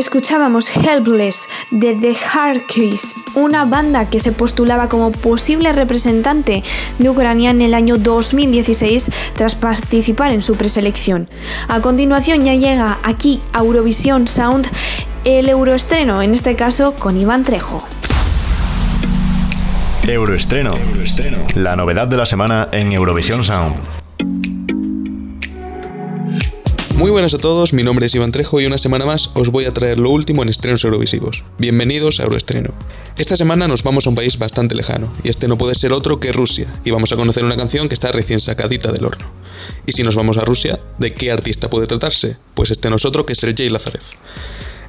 Escuchábamos 0.00 0.74
Helpless 0.74 1.46
de 1.70 1.94
The 1.94 2.14
Hardkeys, 2.14 3.14
una 3.34 3.66
banda 3.66 4.08
que 4.08 4.18
se 4.18 4.32
postulaba 4.32 4.88
como 4.88 5.12
posible 5.12 5.74
representante 5.74 6.62
de 6.98 7.10
Ucrania 7.10 7.50
en 7.50 7.60
el 7.60 7.74
año 7.74 7.98
2016 7.98 9.10
tras 9.36 9.56
participar 9.56 10.32
en 10.32 10.40
su 10.40 10.54
preselección. 10.54 11.28
A 11.68 11.82
continuación 11.82 12.46
ya 12.46 12.54
llega 12.54 12.98
aquí 13.02 13.42
a 13.52 13.58
Eurovisión 13.58 14.26
Sound 14.26 14.68
el 15.24 15.50
euroestreno, 15.50 16.22
en 16.22 16.32
este 16.32 16.56
caso 16.56 16.94
con 16.94 17.20
Iván 17.20 17.44
Trejo. 17.44 17.86
Euroestreno. 20.08 20.76
La 21.56 21.76
novedad 21.76 22.08
de 22.08 22.16
la 22.16 22.24
semana 22.24 22.68
en 22.72 22.92
Eurovisión 22.92 23.44
Sound. 23.44 23.99
Muy 27.00 27.10
buenas 27.10 27.32
a 27.32 27.38
todos, 27.38 27.72
mi 27.72 27.82
nombre 27.82 28.04
es 28.04 28.14
Iván 28.14 28.30
Trejo 28.30 28.60
y 28.60 28.66
una 28.66 28.76
semana 28.76 29.06
más 29.06 29.30
os 29.32 29.48
voy 29.48 29.64
a 29.64 29.72
traer 29.72 29.98
lo 29.98 30.10
último 30.10 30.42
en 30.42 30.50
estrenos 30.50 30.84
eurovisivos. 30.84 31.44
Bienvenidos 31.56 32.20
a 32.20 32.24
Euroestreno. 32.24 32.74
Esta 33.16 33.38
semana 33.38 33.66
nos 33.66 33.82
vamos 33.82 34.06
a 34.06 34.10
un 34.10 34.16
país 34.16 34.38
bastante 34.38 34.74
lejano, 34.74 35.10
y 35.24 35.30
este 35.30 35.48
no 35.48 35.56
puede 35.56 35.74
ser 35.76 35.94
otro 35.94 36.20
que 36.20 36.30
Rusia, 36.30 36.66
y 36.84 36.90
vamos 36.90 37.10
a 37.10 37.16
conocer 37.16 37.42
una 37.42 37.56
canción 37.56 37.88
que 37.88 37.94
está 37.94 38.12
recién 38.12 38.38
sacadita 38.38 38.92
del 38.92 39.06
horno. 39.06 39.24
Y 39.86 39.92
si 39.92 40.02
nos 40.02 40.14
vamos 40.14 40.36
a 40.36 40.44
Rusia, 40.44 40.78
¿de 40.98 41.14
qué 41.14 41.30
artista 41.30 41.70
puede 41.70 41.86
tratarse? 41.86 42.36
Pues 42.54 42.70
este 42.70 42.90
no 42.90 42.96
es 42.96 43.06
otro 43.06 43.24
que 43.24 43.34
Sergei 43.34 43.70
Lazarev. 43.70 44.02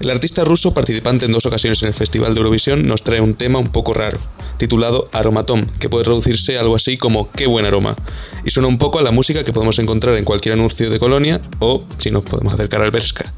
El 0.01 0.09
artista 0.09 0.43
ruso, 0.43 0.73
participante 0.73 1.27
en 1.27 1.31
dos 1.31 1.45
ocasiones 1.45 1.83
en 1.83 1.89
el 1.89 1.93
Festival 1.93 2.33
de 2.33 2.39
Eurovisión, 2.39 2.87
nos 2.87 3.03
trae 3.03 3.21
un 3.21 3.35
tema 3.35 3.59
un 3.59 3.71
poco 3.71 3.93
raro, 3.93 4.17
titulado 4.57 5.07
Aromatom, 5.11 5.63
que 5.79 5.89
puede 5.89 6.03
traducirse 6.03 6.57
algo 6.57 6.75
así 6.75 6.97
como 6.97 7.31
qué 7.31 7.45
buen 7.45 7.67
aroma, 7.67 7.95
y 8.43 8.49
suena 8.49 8.67
un 8.67 8.79
poco 8.79 8.97
a 8.97 9.03
la 9.03 9.11
música 9.11 9.43
que 9.43 9.53
podemos 9.53 9.77
encontrar 9.77 10.15
en 10.17 10.25
cualquier 10.25 10.53
anuncio 10.55 10.89
de 10.89 10.97
Colonia 10.97 11.39
o, 11.59 11.83
si 11.99 12.09
nos 12.09 12.23
podemos 12.23 12.51
acercar 12.51 12.81
al 12.81 12.89
Berska. 12.89 13.31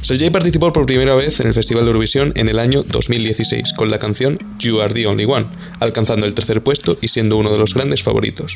Sergei 0.00 0.30
participó 0.30 0.72
por 0.72 0.86
primera 0.86 1.16
vez 1.16 1.40
en 1.40 1.48
el 1.48 1.54
Festival 1.54 1.82
de 1.82 1.88
Eurovisión 1.88 2.32
en 2.36 2.48
el 2.48 2.60
año 2.60 2.84
2016 2.84 3.72
con 3.76 3.90
la 3.90 3.98
canción 3.98 4.38
You 4.60 4.80
Are 4.80 4.94
the 4.94 5.04
Only 5.08 5.24
One, 5.24 5.46
alcanzando 5.80 6.26
el 6.26 6.34
tercer 6.34 6.62
puesto 6.62 6.96
y 7.00 7.08
siendo 7.08 7.36
uno 7.36 7.50
de 7.50 7.58
los 7.58 7.74
grandes 7.74 8.04
favoritos. 8.04 8.54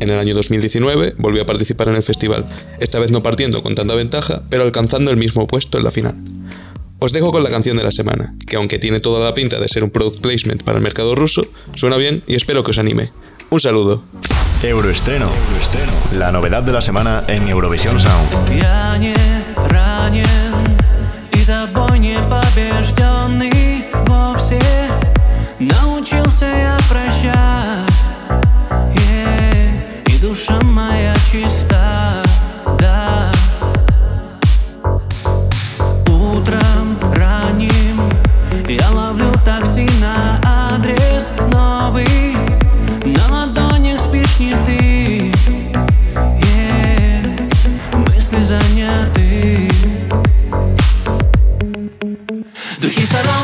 En 0.00 0.08
el 0.08 0.18
año 0.18 0.34
2019 0.34 1.16
volvió 1.18 1.42
a 1.42 1.46
participar 1.46 1.88
en 1.88 1.96
el 1.96 2.02
festival, 2.02 2.48
esta 2.78 2.98
vez 2.98 3.10
no 3.10 3.22
partiendo 3.22 3.62
con 3.62 3.74
tanta 3.74 3.94
ventaja, 3.94 4.44
pero 4.48 4.62
alcanzando 4.62 5.10
el 5.10 5.18
mismo 5.18 5.46
puesto 5.46 5.76
en 5.76 5.84
la 5.84 5.90
final. 5.90 6.16
Os 6.99 7.11
dejo 7.11 7.31
con 7.31 7.43
la 7.43 7.49
canción 7.49 7.77
de 7.77 7.83
la 7.83 7.91
semana, 7.91 8.33
que 8.47 8.55
aunque 8.55 8.79
tiene 8.79 8.99
toda 8.99 9.23
la 9.23 9.35
pinta 9.35 9.59
de 9.59 9.67
ser 9.67 9.83
un 9.83 9.91
product 9.91 10.21
placement 10.21 10.63
para 10.63 10.77
el 10.77 10.83
mercado 10.83 11.13
ruso, 11.15 11.45
suena 11.75 11.97
bien 11.97 12.23
y 12.25 12.35
espero 12.35 12.63
que 12.63 12.71
os 12.71 12.77
anime. 12.77 13.11
Un 13.49 13.59
saludo. 13.59 14.03
Euroestreno. 14.63 15.29
La 16.13 16.31
novedad 16.31 16.63
de 16.63 16.71
la 16.71 16.81
semana 16.81 17.23
en 17.27 17.47
Eurovisión 17.47 17.99
Sound. 17.99 18.57
Я 18.57 18.97
не 18.97 19.13
ранен 19.55 20.25
и 21.33 21.45
тобой 21.45 21.99
не 21.99 22.17
побежденный 22.27 23.85
вовсе 24.07 24.59
Научился 25.59 26.45
я 26.45 26.77
прощать 26.89 27.58
Listen 53.12 53.28
up. 53.30 53.39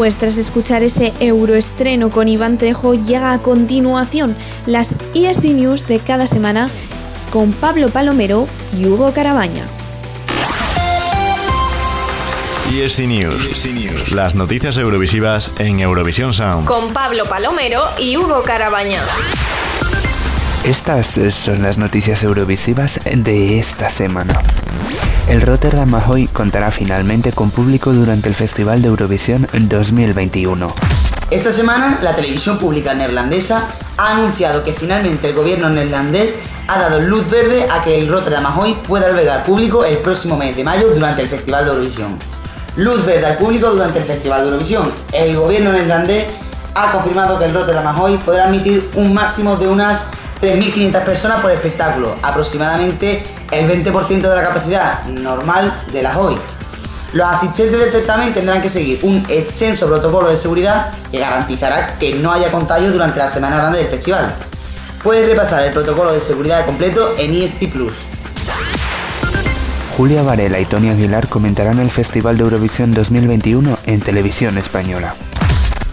Pues 0.00 0.16
tras 0.16 0.38
escuchar 0.38 0.82
ese 0.82 1.12
euroestreno 1.20 2.08
con 2.08 2.26
Iván 2.26 2.56
Trejo, 2.56 2.94
llega 2.94 3.34
a 3.34 3.42
continuación 3.42 4.34
las 4.64 4.94
ESC 5.14 5.52
News 5.52 5.86
de 5.86 5.98
cada 5.98 6.26
semana 6.26 6.70
con 7.28 7.52
Pablo 7.52 7.90
Palomero 7.90 8.48
y 8.74 8.86
Hugo 8.86 9.12
Carabaña. 9.12 9.64
ESC 12.74 13.00
News. 13.00 14.10
Las 14.10 14.34
noticias 14.34 14.78
eurovisivas 14.78 15.52
en 15.58 15.80
Eurovisión 15.80 16.32
Sound. 16.32 16.66
Con 16.66 16.94
Pablo 16.94 17.24
Palomero 17.26 17.82
y 17.98 18.16
Hugo 18.16 18.42
Carabaña. 18.42 19.02
Estas 20.64 21.20
son 21.34 21.60
las 21.60 21.76
noticias 21.76 22.24
eurovisivas 22.24 23.00
de 23.04 23.58
esta 23.58 23.90
semana. 23.90 24.40
El 25.28 25.42
Rotterdam 25.42 25.94
Ahoy 25.94 26.26
contará 26.26 26.70
finalmente 26.70 27.32
con 27.32 27.50
público 27.50 27.92
durante 27.92 28.28
el 28.28 28.34
Festival 28.34 28.82
de 28.82 28.88
Eurovisión 28.88 29.46
2021. 29.52 30.66
Esta 31.30 31.52
semana, 31.52 32.00
la 32.02 32.16
televisión 32.16 32.58
pública 32.58 32.92
neerlandesa 32.94 33.68
ha 33.96 34.16
anunciado 34.16 34.64
que 34.64 34.72
finalmente 34.72 35.28
el 35.28 35.34
gobierno 35.34 35.70
neerlandés 35.70 36.34
ha 36.66 36.78
dado 36.78 37.00
luz 37.00 37.30
verde 37.30 37.68
a 37.70 37.82
que 37.82 38.00
el 38.00 38.08
Rotterdam 38.08 38.46
Ahoy 38.46 38.74
pueda 38.74 39.06
albergar 39.06 39.44
público 39.44 39.84
el 39.84 39.98
próximo 39.98 40.36
mes 40.36 40.56
de 40.56 40.64
mayo 40.64 40.88
durante 40.88 41.22
el 41.22 41.28
Festival 41.28 41.64
de 41.64 41.70
Eurovisión. 41.70 42.18
Luz 42.76 43.04
verde 43.06 43.26
al 43.26 43.38
público 43.38 43.70
durante 43.70 44.00
el 44.00 44.04
Festival 44.04 44.40
de 44.40 44.46
Eurovisión. 44.46 44.92
El 45.12 45.36
gobierno 45.36 45.72
neerlandés 45.72 46.26
ha 46.74 46.92
confirmado 46.92 47.38
que 47.38 47.44
el 47.44 47.54
Rotterdam 47.54 47.86
Ahoy 47.86 48.16
podrá 48.18 48.46
admitir 48.46 48.90
un 48.94 49.14
máximo 49.14 49.56
de 49.56 49.68
unas 49.68 50.02
3.500 50.40 51.04
personas 51.04 51.40
por 51.40 51.50
espectáculo, 51.50 52.16
aproximadamente 52.22 53.22
el 53.50 53.68
20% 53.68 54.20
de 54.20 54.36
la 54.36 54.42
capacidad 54.42 55.04
normal 55.06 55.84
de 55.92 56.02
la 56.02 56.12
Ahoy. 56.12 56.36
Los 57.12 57.26
asistentes 57.26 57.80
del 57.80 57.90
certamen 57.90 58.32
tendrán 58.32 58.62
que 58.62 58.68
seguir 58.68 59.00
un 59.02 59.24
extenso 59.28 59.88
protocolo 59.88 60.28
de 60.28 60.36
seguridad 60.36 60.92
que 61.10 61.18
garantizará 61.18 61.98
que 61.98 62.14
no 62.14 62.30
haya 62.30 62.52
contagio 62.52 62.92
durante 62.92 63.18
la 63.18 63.26
semana 63.26 63.56
grande 63.56 63.78
del 63.78 63.88
festival. 63.88 64.32
Puedes 65.02 65.28
repasar 65.28 65.62
el 65.62 65.72
protocolo 65.72 66.12
de 66.12 66.20
seguridad 66.20 66.64
completo 66.66 67.14
en 67.18 67.34
EST 67.34 67.68
Plus. 67.72 67.94
Julia 69.96 70.22
Varela 70.22 70.60
y 70.60 70.66
Tony 70.66 70.90
Aguilar 70.90 71.28
comentarán 71.28 71.78
el 71.78 71.90
Festival 71.90 72.38
de 72.38 72.44
Eurovisión 72.44 72.92
2021 72.92 73.78
en 73.86 74.00
televisión 74.00 74.56
española. 74.56 75.14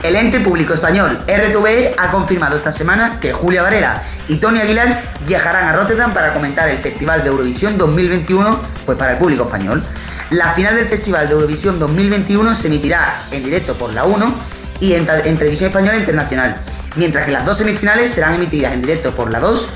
El 0.03 0.15
ente 0.15 0.39
público 0.39 0.73
español 0.73 1.17
RTVE 1.27 1.95
ha 1.97 2.11
confirmado 2.11 2.55
esta 2.55 2.71
semana 2.71 3.19
que 3.19 3.33
Julia 3.33 3.63
Varela 3.63 4.03
y 4.27 4.35
Tony 4.37 4.59
Aguilar 4.59 5.01
viajarán 5.27 5.65
a 5.65 5.73
Rotterdam 5.73 6.13
para 6.13 6.33
comentar 6.33 6.69
el 6.69 6.77
Festival 6.77 7.23
de 7.23 7.29
Eurovisión 7.29 7.77
2021, 7.77 8.59
pues 8.85 8.97
para 8.97 9.13
el 9.13 9.17
público 9.17 9.43
español. 9.45 9.83
La 10.29 10.53
final 10.53 10.75
del 10.75 10.87
Festival 10.87 11.27
de 11.27 11.33
Eurovisión 11.33 11.79
2021 11.79 12.55
se 12.55 12.67
emitirá 12.67 13.21
en 13.31 13.43
directo 13.43 13.73
por 13.75 13.91
la 13.93 14.03
1 14.03 14.35
y 14.81 14.93
en, 14.93 15.07
en 15.09 15.37
Televisión 15.37 15.69
Española 15.69 15.97
Internacional, 15.97 16.55
mientras 16.95 17.25
que 17.25 17.31
las 17.31 17.45
dos 17.45 17.57
semifinales 17.57 18.11
serán 18.11 18.35
emitidas 18.35 18.73
en 18.73 18.81
directo 18.81 19.11
por 19.11 19.31
la 19.31 19.39
2 19.39 19.67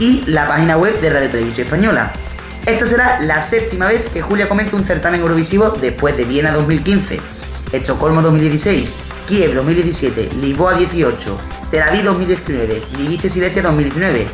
y 0.00 0.24
la 0.26 0.46
página 0.46 0.76
web 0.76 0.98
de 1.00 1.10
Radio 1.10 1.30
Televisión 1.30 1.66
Española. 1.66 2.12
Esta 2.64 2.86
será 2.86 3.20
la 3.20 3.40
séptima 3.40 3.86
vez 3.86 4.08
que 4.08 4.22
Julia 4.22 4.48
comenta 4.48 4.76
un 4.76 4.84
certamen 4.84 5.20
eurovisivo 5.20 5.70
después 5.70 6.16
de 6.16 6.24
Viena 6.24 6.52
2015, 6.52 7.20
Estocolmo 7.72 8.22
2016, 8.22 8.94
Kiev 9.28 9.54
2017, 9.54 10.30
Lisboa 10.40 10.72
18, 10.72 11.38
Tel 11.70 11.82
Aviv 11.82 12.02
2019, 12.02 12.82
Livice 12.96 13.28
Silesia 13.28 13.60
2019, 13.60 14.26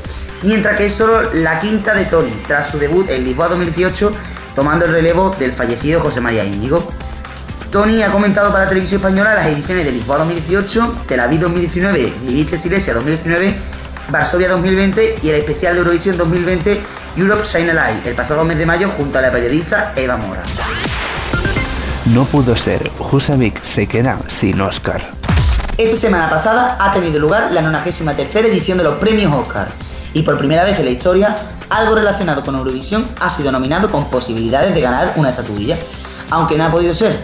mientras 0.45 0.76
que 0.76 0.86
es 0.86 0.95
solo 0.95 1.32
la 1.32 1.59
quinta 1.59 1.95
de 1.95 2.05
Tony, 2.05 2.30
tras 2.47 2.70
su 2.70 2.78
debut 2.78 3.11
en 3.11 3.24
Lisboa 3.24 3.49
2018, 3.49 4.12
tomando 4.55 4.84
el 4.84 4.92
relevo 4.92 5.34
del 5.36 5.53
fallecido 5.53 5.99
José 5.99 6.20
María 6.20 6.45
Íñigo. 6.45 6.86
Tony 7.72 8.03
ha 8.05 8.12
comentado 8.12 8.53
para 8.53 8.64
la 8.64 8.68
televisión 8.68 9.01
española 9.01 9.34
las 9.34 9.47
ediciones 9.49 9.84
de 9.84 9.90
Lisboa 9.90 10.18
2018, 10.18 10.95
Tel 11.09 11.18
Aviv 11.18 11.40
2019, 11.40 12.12
Livice 12.28 12.57
Silesia 12.57 12.95
2019, 12.95 13.59
Varsovia 14.11 14.49
2020 14.49 15.16
y 15.24 15.28
el 15.30 15.34
especial 15.34 15.74
de 15.74 15.80
Eurovisión 15.80 16.16
2020 16.16 16.80
Europe 17.16 17.45
Shine 17.45 17.72
Alive, 17.72 18.09
el 18.09 18.14
pasado 18.14 18.45
mes 18.45 18.59
de 18.59 18.66
mayo 18.66 18.88
junto 18.90 19.18
a 19.18 19.22
la 19.22 19.32
periodista 19.32 19.92
Eva 19.97 20.16
Mora. 20.16 20.42
No 22.12 22.26
pudo 22.26 22.55
ser, 22.55 22.90
Husavik 22.98 23.62
se 23.62 23.86
queda 23.86 24.18
sin 24.26 24.61
Oscar. 24.61 25.00
Esta 25.78 25.96
semana 25.96 26.28
pasada 26.28 26.76
ha 26.78 26.92
tenido 26.92 27.18
lugar 27.18 27.50
la 27.50 27.62
93 27.62 28.44
edición 28.44 28.76
de 28.76 28.84
los 28.84 28.98
premios 28.98 29.32
Oscar 29.32 29.68
y 30.12 30.20
por 30.20 30.36
primera 30.36 30.64
vez 30.64 30.78
en 30.78 30.84
la 30.84 30.90
historia 30.90 31.38
algo 31.70 31.94
relacionado 31.94 32.44
con 32.44 32.57
Eurovisión 32.57 33.09
ha 33.20 33.30
sido 33.30 33.50
nominado 33.50 33.90
con 33.90 34.11
posibilidades 34.11 34.74
de 34.74 34.82
ganar 34.82 35.14
una 35.16 35.30
estatuilla, 35.30 35.78
aunque 36.28 36.59
no 36.59 36.64
ha 36.64 36.70
podido 36.70 36.92
ser. 36.92 37.18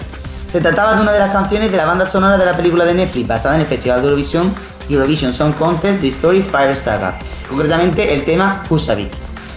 Se 0.51 0.62
trataba 0.62 0.95
de 0.95 1.03
una 1.03 1.12
de 1.12 1.18
las 1.18 1.31
canciones 1.31 1.70
de 1.70 1.76
la 1.76 1.85
banda 1.85 2.07
sonora 2.07 2.39
de 2.39 2.47
la 2.47 2.57
película 2.57 2.87
de 2.87 2.95
Netflix 2.95 3.28
basada 3.28 3.57
en 3.57 3.61
el 3.61 3.66
Festival 3.66 4.01
de 4.01 4.09
Eurovisión 4.09 4.55
Eurovision 4.89 5.35
Song 5.35 5.53
Contest 5.53 6.01
The 6.01 6.09
Story 6.09 6.43
Fire 6.43 6.74
Saga, 6.74 7.18
concretamente 7.51 8.14
el 8.14 8.24
tema 8.24 8.62
Husavik. 8.70 9.12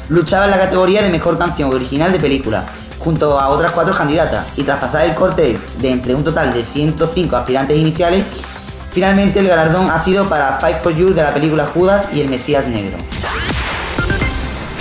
Luchaba 0.09 0.45
en 0.45 0.51
la 0.51 0.59
categoría 0.59 1.01
de 1.01 1.09
mejor 1.09 1.38
canción 1.38 1.74
original 1.74 2.11
de 2.11 2.19
película, 2.19 2.65
junto 3.04 3.39
a 3.39 3.49
otras 3.49 3.72
cuatro 3.72 3.93
candidatas, 3.95 4.45
y 4.56 4.64
tras 4.64 4.80
pasar 4.80 5.06
el 5.06 5.16
corte 5.16 5.60
de 5.80 5.91
entre 5.91 6.16
un 6.16 6.24
total 6.24 6.54
de 6.54 6.64
105 6.64 7.36
aspirantes 7.36 7.78
iniciales, 7.78 8.24
finalmente 8.91 9.39
el 9.39 9.47
galardón 9.47 9.89
ha 9.89 9.99
sido 9.99 10.30
para 10.30 10.54
Fight 10.54 10.78
for 10.78 10.95
You 10.95 11.14
de 11.14 11.24
la 11.24 11.34
película 11.34 11.66
Judas 11.66 12.12
y 12.14 12.22
el 12.22 12.30
Mesías 12.30 12.68
Negro. 12.68 12.97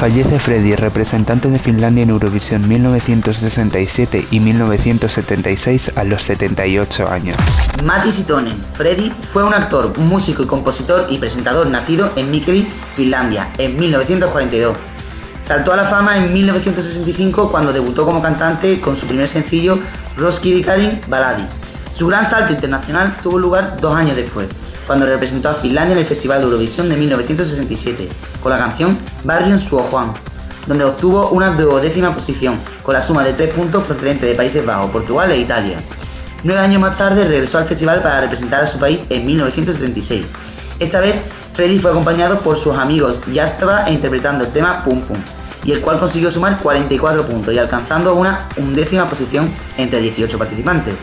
Fallece 0.03 0.41
Freddy, 0.41 0.75
representante 0.75 1.49
de 1.49 1.61
Finlandia 1.61 2.03
en 2.03 2.11
Eurovisión 2.11 2.66
1967 2.66 4.27
y 4.33 4.41
1976 4.41 5.93
a 5.95 6.03
los 6.03 6.23
78 6.23 7.09
años. 7.09 7.37
Matti 7.85 8.11
Sitonen, 8.11 8.61
Freddy, 8.75 9.11
fue 9.11 9.45
un 9.45 9.55
actor, 9.55 9.97
músico 9.99 10.43
y 10.43 10.47
compositor 10.47 11.07
y 11.09 11.18
presentador 11.18 11.68
nacido 11.68 12.11
en 12.16 12.33
Mikkeli, 12.33 12.68
Finlandia, 12.97 13.53
en 13.59 13.77
1942. 13.79 14.77
Saltó 15.43 15.72
a 15.72 15.76
la 15.76 15.84
fama 15.84 16.16
en 16.16 16.32
1965 16.32 17.51
cuando 17.51 17.72
debutó 17.72 18.05
como 18.05 18.22
cantante 18.22 18.80
con 18.80 18.95
su 18.95 19.07
primer 19.07 19.28
sencillo 19.28 19.78
Roskilde 20.16 20.64
Karin 20.64 21.01
Baladi. 21.09 21.45
Su 21.93 22.07
gran 22.07 22.24
salto 22.24 22.53
internacional 22.53 23.16
tuvo 23.22 23.38
lugar 23.38 23.76
dos 23.80 23.95
años 23.95 24.16
después, 24.16 24.49
cuando 24.86 25.05
representó 25.05 25.49
a 25.49 25.55
Finlandia 25.55 25.93
en 25.93 25.99
el 25.99 26.07
Festival 26.07 26.38
de 26.38 26.45
Eurovisión 26.45 26.88
de 26.88 26.97
1967, 26.97 28.09
con 28.43 28.53
la 28.53 28.59
canción 28.59 28.97
Barrion 29.24 29.59
Suo 29.59 29.80
Juan, 29.90 30.12
donde 30.66 30.84
obtuvo 30.84 31.30
una 31.30 31.51
duodécima 31.51 32.14
posición, 32.14 32.59
con 32.82 32.95
la 32.95 33.03
suma 33.03 33.24
de 33.24 33.32
tres 33.32 33.53
puntos 33.53 33.84
procedentes 33.84 34.28
de 34.28 34.34
Países 34.36 34.64
Bajos, 34.64 34.90
Portugal 34.90 35.30
e 35.32 35.38
Italia. 35.38 35.76
Nueve 36.45 36.61
años 36.61 36.80
más 36.80 36.97
tarde 36.97 37.24
regresó 37.26 37.59
al 37.59 37.66
festival 37.66 38.01
para 38.01 38.20
representar 38.20 38.62
a 38.62 38.66
su 38.66 38.78
país 38.78 39.01
en 39.11 39.26
1976. 39.26 40.24
Esta 40.78 41.01
vez 41.01 41.14
Freddy 41.53 41.78
fue 41.78 41.90
acompañado 41.90 42.38
por 42.38 42.57
sus 42.57 42.76
amigos 42.76 43.20
Yastava 43.30 43.84
e 43.86 43.93
interpretando 43.93 44.45
el 44.45 44.51
tema 44.53 44.82
Pum 44.82 45.03
Pum, 45.03 45.18
y 45.64 45.72
el 45.72 45.80
cual 45.80 45.98
consiguió 45.98 46.30
sumar 46.30 46.58
44 46.58 47.26
puntos 47.26 47.54
y 47.54 47.58
alcanzando 47.58 48.14
una 48.14 48.48
undécima 48.56 49.08
posición 49.08 49.50
entre 49.76 50.00
18 50.00 50.38
participantes. 50.38 50.96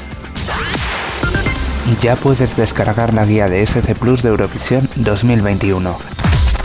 Ya 2.02 2.16
puedes 2.16 2.56
descargar 2.56 3.14
la 3.14 3.26
guía 3.26 3.48
de 3.48 3.66
SC 3.66 3.98
Plus 3.98 4.22
de 4.22 4.30
Eurovisión 4.30 4.88
2021. 4.98 6.19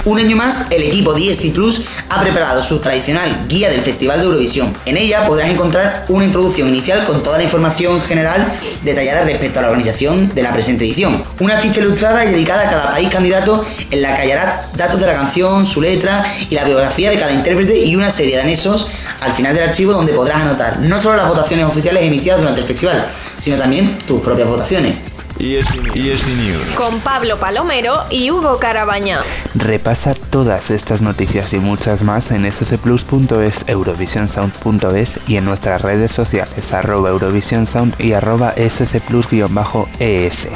Un 0.06 0.18
año 0.18 0.36
más, 0.36 0.66
el 0.70 0.82
equipo 0.82 1.14
DSC 1.14 1.52
Plus 1.54 1.82
ha 2.10 2.20
preparado 2.20 2.62
su 2.62 2.78
tradicional 2.78 3.46
guía 3.48 3.70
del 3.70 3.80
Festival 3.80 4.18
de 4.18 4.26
Eurovisión. 4.26 4.70
En 4.84 4.98
ella 4.98 5.26
podrás 5.26 5.48
encontrar 5.48 6.04
una 6.08 6.26
introducción 6.26 6.68
inicial 6.68 7.06
con 7.06 7.22
toda 7.22 7.38
la 7.38 7.44
información 7.44 8.02
general 8.02 8.46
detallada 8.82 9.24
respecto 9.24 9.60
a 9.60 9.62
la 9.62 9.68
organización 9.68 10.34
de 10.34 10.42
la 10.42 10.52
presente 10.52 10.84
edición. 10.84 11.24
Una 11.40 11.58
ficha 11.58 11.80
ilustrada 11.80 12.22
y 12.26 12.32
dedicada 12.32 12.68
a 12.68 12.70
cada 12.70 12.92
país 12.92 13.08
candidato 13.08 13.64
en 13.90 14.02
la 14.02 14.14
que 14.14 14.22
hallarás 14.22 14.76
datos 14.76 15.00
de 15.00 15.06
la 15.06 15.14
canción, 15.14 15.64
su 15.64 15.80
letra 15.80 16.30
y 16.50 16.54
la 16.54 16.64
biografía 16.64 17.08
de 17.08 17.18
cada 17.18 17.32
intérprete 17.32 17.78
y 17.78 17.96
una 17.96 18.10
serie 18.10 18.36
de 18.36 18.42
anexos 18.42 18.88
al 19.20 19.32
final 19.32 19.54
del 19.54 19.70
archivo 19.70 19.94
donde 19.94 20.12
podrás 20.12 20.42
anotar 20.42 20.80
no 20.80 21.00
solo 21.00 21.16
las 21.16 21.28
votaciones 21.28 21.64
oficiales 21.64 22.02
emitidas 22.02 22.38
durante 22.40 22.60
el 22.60 22.66
festival, 22.66 23.10
sino 23.38 23.56
también 23.56 23.96
tus 24.06 24.20
propias 24.20 24.48
votaciones. 24.50 25.13
ESC 25.38 26.26
News. 26.36 26.74
Con 26.76 27.00
Pablo 27.00 27.38
Palomero 27.38 27.94
y 28.10 28.30
Hugo 28.30 28.58
Carabaña. 28.58 29.22
Repasa 29.54 30.14
todas 30.14 30.70
estas 30.70 31.02
noticias 31.02 31.52
y 31.52 31.58
muchas 31.58 32.02
más 32.02 32.30
en 32.30 32.50
scplus.es, 32.50 33.64
eurovisionsound.es 33.66 35.28
y 35.28 35.36
en 35.36 35.44
nuestras 35.44 35.82
redes 35.82 36.12
sociales 36.12 36.72
arroba 36.72 37.10
eurovisionsound 37.10 38.00
y 38.00 38.12
arroba 38.12 38.52
scplus-es. 38.52 40.48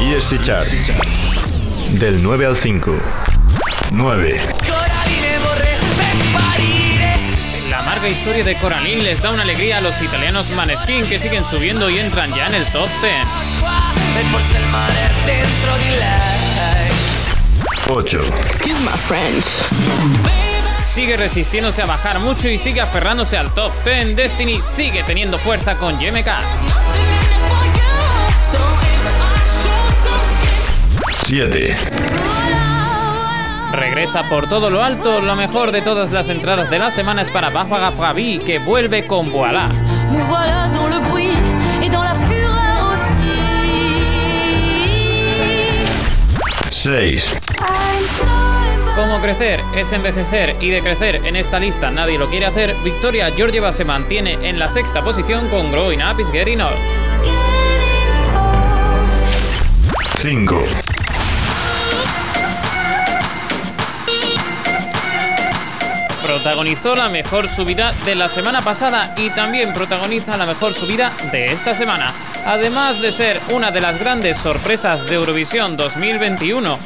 ESC 0.00 0.42
Chart. 0.42 0.68
Del 1.92 2.22
9 2.22 2.46
al 2.46 2.56
5. 2.56 2.92
9. 3.92 4.40
Historia 8.08 8.44
de 8.44 8.56
Coraline 8.56 9.02
les 9.02 9.22
da 9.22 9.30
una 9.30 9.42
alegría 9.42 9.78
a 9.78 9.80
los 9.80 10.00
italianos 10.02 10.50
Maneskin 10.50 11.06
que 11.06 11.18
siguen 11.18 11.44
subiendo 11.50 11.88
y 11.88 11.98
entran 11.98 12.32
ya 12.34 12.48
en 12.48 12.54
el 12.54 12.64
top 12.66 12.88
10. 13.00 13.12
8. 17.86 18.20
Sigue 20.92 21.16
resistiéndose 21.16 21.82
a 21.82 21.86
bajar 21.86 22.20
mucho 22.20 22.48
y 22.48 22.58
sigue 22.58 22.82
aferrándose 22.82 23.38
al 23.38 23.52
top 23.54 23.72
10. 23.84 24.16
Destiny 24.16 24.60
sigue 24.62 25.02
teniendo 25.04 25.38
fuerza 25.38 25.76
con 25.76 25.98
YMK. 26.00 26.28
7. 31.26 31.74
Regresa 33.76 34.28
por 34.28 34.48
todo 34.48 34.70
lo 34.70 34.82
alto. 34.82 35.20
Lo 35.20 35.36
mejor 35.36 35.72
de 35.72 35.82
todas 35.82 36.12
las 36.12 36.28
entradas 36.28 36.70
de 36.70 36.78
la 36.78 36.90
semana 36.90 37.22
es 37.22 37.30
para 37.30 37.50
Barbara 37.50 37.92
Pravi, 37.92 38.38
que 38.38 38.58
vuelve 38.58 39.06
con 39.06 39.30
Voilà. 39.30 39.70
6. 46.84 47.40
Como 48.94 49.18
crecer 49.22 49.62
es 49.74 49.90
envejecer 49.90 50.54
y 50.60 50.68
de 50.68 50.82
crecer 50.82 51.22
en 51.24 51.34
esta 51.34 51.58
lista 51.58 51.90
nadie 51.90 52.18
lo 52.18 52.28
quiere 52.28 52.44
hacer, 52.44 52.76
Victoria 52.84 53.30
Georgieva 53.30 53.72
se 53.72 53.86
mantiene 53.86 54.34
en 54.46 54.58
la 54.58 54.68
sexta 54.68 55.02
posición 55.02 55.48
con 55.48 55.72
Growing 55.72 56.02
Up 56.02 56.20
is 56.20 56.30
Getting 56.30 56.60
Old. 56.60 56.76
5. 60.20 60.83
Protagonizó 66.34 66.96
la 66.96 67.08
mejor 67.10 67.48
subida 67.48 67.92
de 68.04 68.16
la 68.16 68.28
semana 68.28 68.60
pasada 68.60 69.14
y 69.16 69.30
también 69.30 69.72
protagoniza 69.72 70.36
la 70.36 70.44
mejor 70.44 70.74
subida 70.74 71.12
de 71.30 71.46
esta 71.46 71.76
semana. 71.76 72.12
Además 72.44 73.00
de 73.00 73.12
ser 73.12 73.40
una 73.52 73.70
de 73.70 73.80
las 73.80 74.00
grandes 74.00 74.36
sorpresas 74.38 75.06
de 75.06 75.14
Eurovisión 75.14 75.76
2021, 75.76 76.76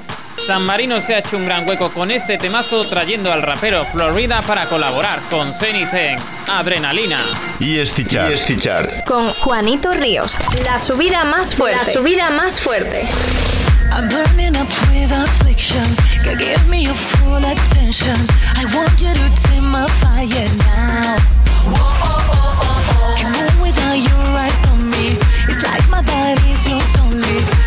San 0.46 0.64
Marino 0.64 1.00
se 1.00 1.14
ha 1.14 1.20
hecho 1.20 1.38
un 1.38 1.46
gran 1.46 1.66
hueco 1.66 1.90
con 1.94 2.10
este 2.10 2.36
temazo 2.36 2.84
trayendo 2.84 3.32
al 3.32 3.40
rapero 3.40 3.86
Florida 3.86 4.42
para 4.42 4.68
colaborar 4.68 5.22
con 5.30 5.50
Zenith 5.54 5.94
en 5.94 6.18
Adrenalina. 6.46 7.16
ESC 7.58 8.06
Chart. 8.06 9.06
Con 9.06 9.32
Juanito 9.32 9.94
Ríos. 9.94 10.36
La 10.62 10.78
subida 10.78 11.24
más 11.24 11.54
fuerte. 11.54 11.86
La 11.86 11.90
subida 11.90 12.30
más 12.32 12.60
fuerte. 12.60 13.08
I'm 13.90 14.08
burning 14.08 14.56
up 14.56 14.68
with 14.90 15.12
afflictions. 15.12 15.98
Girl, 16.24 16.36
give 16.36 16.68
me 16.68 16.84
your 16.84 16.94
full 16.94 17.36
attention. 17.36 18.16
I 18.54 18.64
want 18.74 19.00
you 19.00 19.12
to 19.12 19.28
tame 19.42 19.68
my 19.70 19.86
fire 20.00 20.48
now. 20.58 21.18
Whoa, 21.64 21.76
oh, 21.76 22.20
oh, 22.30 22.58
oh, 22.62 22.90
oh. 22.90 23.14
Can't 23.18 23.32
move 23.34 23.56
without 23.62 23.98
your 23.98 24.24
eyes 24.36 24.66
on 24.70 24.90
me. 24.90 25.16
It's 25.48 25.62
like 25.62 25.88
my 25.90 26.02
body's 26.02 26.68
yours 26.68 26.94
only. 27.02 27.57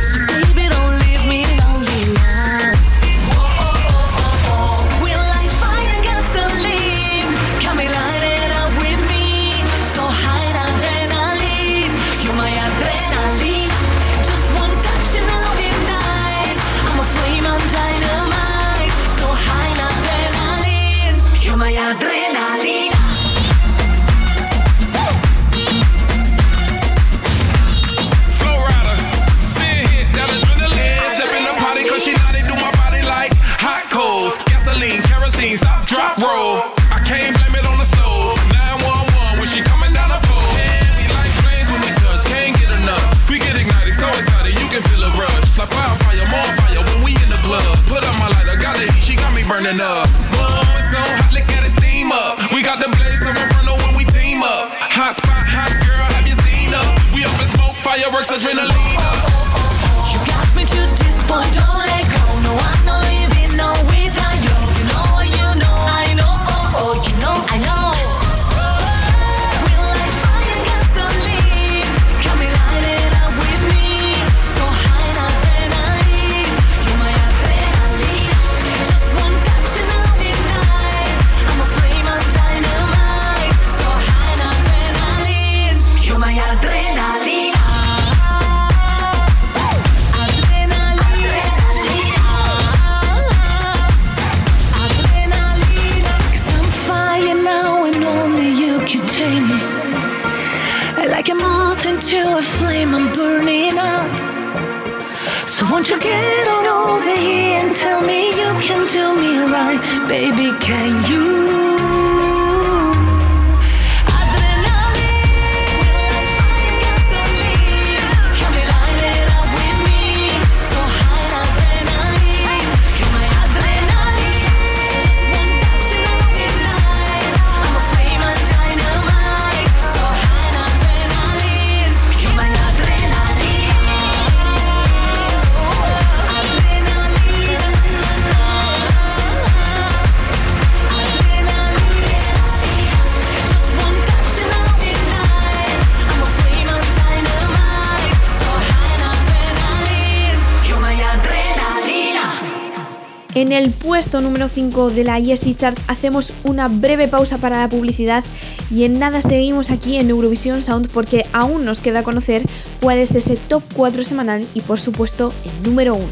Puesto 154.01 154.19
número 154.19 154.47
5 154.47 154.89
de 154.89 155.03
la 155.03 155.19
ESI 155.19 155.53
Chart 155.53 155.77
hacemos 155.85 156.33
una 156.43 156.67
breve 156.69 157.07
pausa 157.07 157.37
para 157.37 157.59
la 157.59 157.67
publicidad 157.67 158.23
y 158.71 158.83
en 158.85 158.97
nada 158.97 159.21
seguimos 159.21 159.69
aquí 159.69 159.97
en 159.97 160.09
Eurovisión 160.09 160.59
Sound 160.59 160.89
porque 160.91 161.23
aún 161.33 161.65
nos 161.65 161.81
queda 161.81 162.01
conocer 162.01 162.41
cuál 162.81 162.97
es 162.97 163.13
ese 163.13 163.37
top 163.37 163.61
4 163.75 164.01
semanal 164.01 164.47
y 164.55 164.61
por 164.61 164.79
supuesto 164.79 165.31
el 165.45 165.69
número 165.69 165.93
1. 165.93 166.05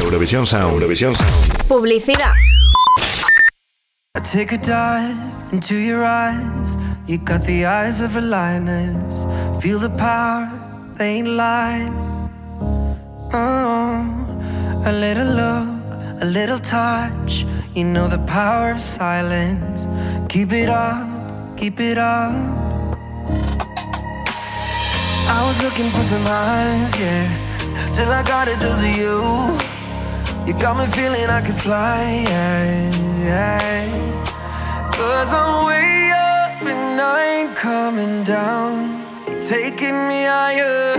Eurovisión 0.00 0.44
Sound. 0.44 0.72
Eurovisión 0.72 1.14
Sound. 1.14 1.62
Publicidad. 1.68 2.32
I 4.16 4.22
take 4.22 4.52
a 4.52 4.58
dive 4.58 5.14
into 5.52 5.76
your 5.76 6.02
eyes. 6.02 6.76
You 7.06 7.18
got 7.18 7.44
the 7.44 7.64
eyes 7.64 8.00
of 8.00 8.16
a 8.16 8.20
lioness. 8.20 9.24
Feel 9.62 9.78
the 9.78 9.90
power, 9.90 10.50
they 10.98 11.18
ain't 11.18 11.28
lying. 11.28 12.21
Oh, 13.34 14.82
a 14.84 14.92
little 14.92 15.26
look, 15.26 16.22
a 16.22 16.26
little 16.26 16.58
touch. 16.58 17.46
You 17.74 17.84
know 17.84 18.06
the 18.06 18.18
power 18.26 18.72
of 18.72 18.80
silence. 18.80 19.86
Keep 20.28 20.52
it 20.52 20.68
up, 20.68 21.08
keep 21.56 21.80
it 21.80 21.96
up. 21.96 22.32
I 25.34 25.38
was 25.46 25.62
looking 25.62 25.88
for 25.90 26.02
some 26.02 26.26
eyes, 26.26 26.92
yeah. 27.00 27.26
Till 27.94 28.10
I 28.10 28.22
got 28.22 28.48
a 28.48 28.56
dose 28.56 28.80
of 28.80 28.96
you. 28.96 29.22
You 30.46 30.52
got 30.60 30.76
me 30.76 30.86
feeling 30.92 31.30
I 31.30 31.40
could 31.40 31.54
fly, 31.54 32.24
yeah, 32.28 32.90
yeah. 33.24 34.90
Cause 34.92 35.32
I'm 35.32 35.64
way 35.64 36.10
up 36.10 36.62
and 36.62 37.00
I 37.00 37.24
ain't 37.36 37.56
coming 37.56 38.24
down. 38.24 39.00
You're 39.26 39.44
taking 39.44 39.96
me 40.08 40.24
higher, 40.24 40.98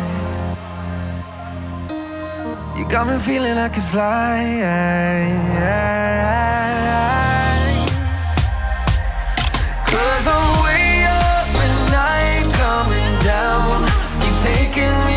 Got 2.91 3.07
me 3.07 3.17
feeling 3.19 3.57
I 3.57 3.69
could 3.69 3.83
fly. 3.83 4.59
Cause 9.85 10.27
I'm 10.27 10.63
way 10.65 11.05
up 11.05 11.47
and 11.65 11.95
I 11.95 12.19
ain't 12.33 12.51
coming 12.51 13.13
down. 13.23 13.87
You're 14.21 14.39
taking 14.39 14.95
me 15.07 15.10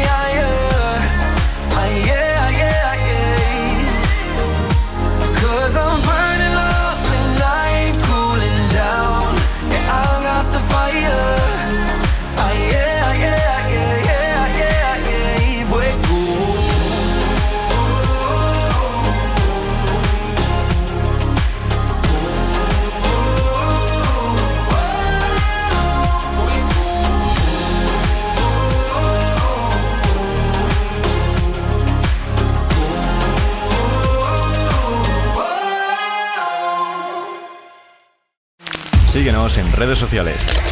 En 39.44 39.70
redes 39.72 39.98
sociales. 39.98 40.63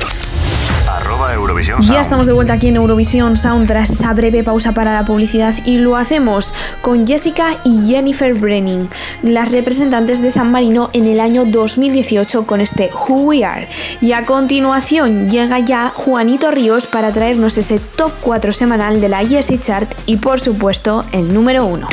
Eurovisión 1.52 1.82
Ya 1.82 2.00
estamos 2.00 2.26
de 2.26 2.32
vuelta 2.32 2.54
aquí 2.54 2.68
en 2.68 2.76
Eurovisión 2.76 3.36
Sound 3.36 3.66
tras 3.66 3.90
esa 3.90 4.14
breve 4.14 4.42
pausa 4.42 4.72
para 4.72 4.94
la 4.94 5.04
publicidad 5.04 5.54
y 5.66 5.76
lo 5.76 5.96
hacemos 5.96 6.54
con 6.80 7.06
Jessica 7.06 7.58
y 7.62 7.88
Jennifer 7.88 8.32
Brenning, 8.32 8.88
las 9.22 9.52
representantes 9.52 10.22
de 10.22 10.30
San 10.30 10.50
Marino 10.50 10.88
en 10.94 11.06
el 11.06 11.20
año 11.20 11.44
2018 11.44 12.46
con 12.46 12.62
este 12.62 12.90
Who 12.90 13.24
We 13.24 13.44
Are. 13.44 13.68
Y 14.00 14.12
a 14.12 14.24
continuación 14.24 15.28
llega 15.28 15.58
ya 15.58 15.92
Juanito 15.94 16.50
Ríos 16.50 16.86
para 16.86 17.12
traernos 17.12 17.58
ese 17.58 17.78
top 17.78 18.12
4 18.22 18.52
semanal 18.52 19.02
de 19.02 19.10
la 19.10 19.18
Jessie 19.18 19.60
Chart 19.60 19.92
y 20.06 20.16
por 20.16 20.40
supuesto 20.40 21.04
el 21.12 21.34
número 21.34 21.66
1. 21.66 21.86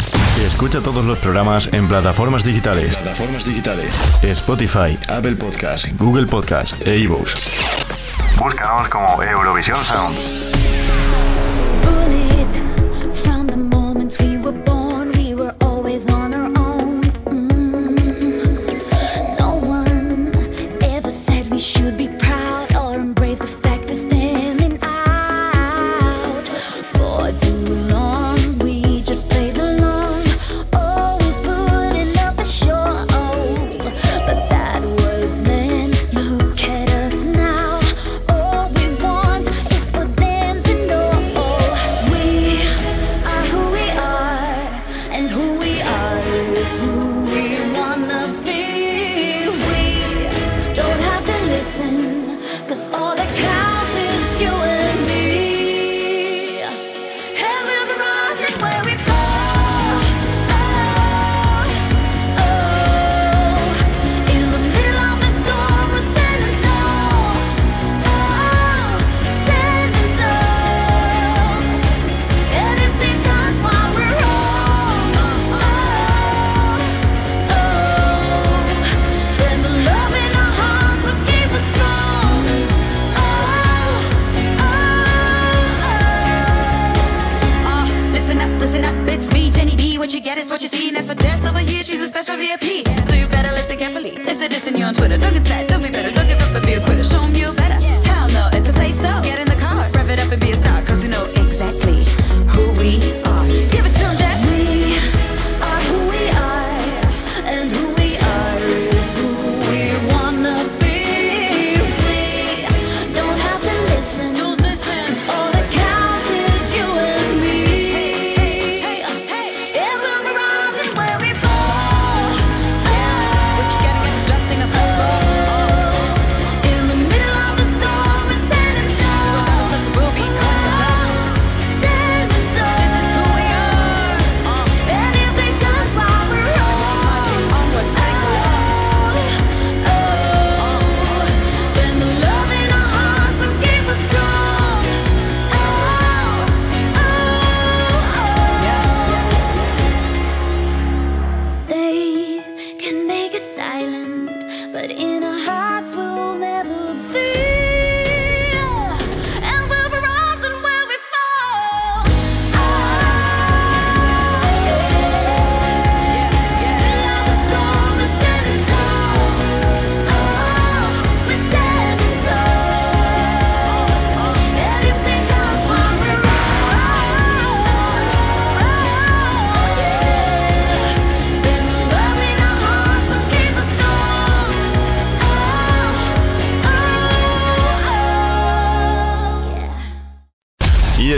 Escucha 0.46 0.80
todos 0.80 1.04
los 1.04 1.20
programas 1.20 1.70
en 1.74 1.90
plataformas 1.90 2.46
digitales. 2.46 2.96
Plataformas 2.96 3.44
digitales. 3.44 3.94
Spotify, 4.22 4.98
Apple 5.10 5.36
Podcast, 5.36 5.88
Google 5.98 6.28
Podcast 6.28 6.76
e 6.88 6.98
iVoox. 7.00 7.99
Búscanos 8.40 8.88
como 8.88 9.22
Eurovisión 9.22 9.84
Sound. 9.84 10.50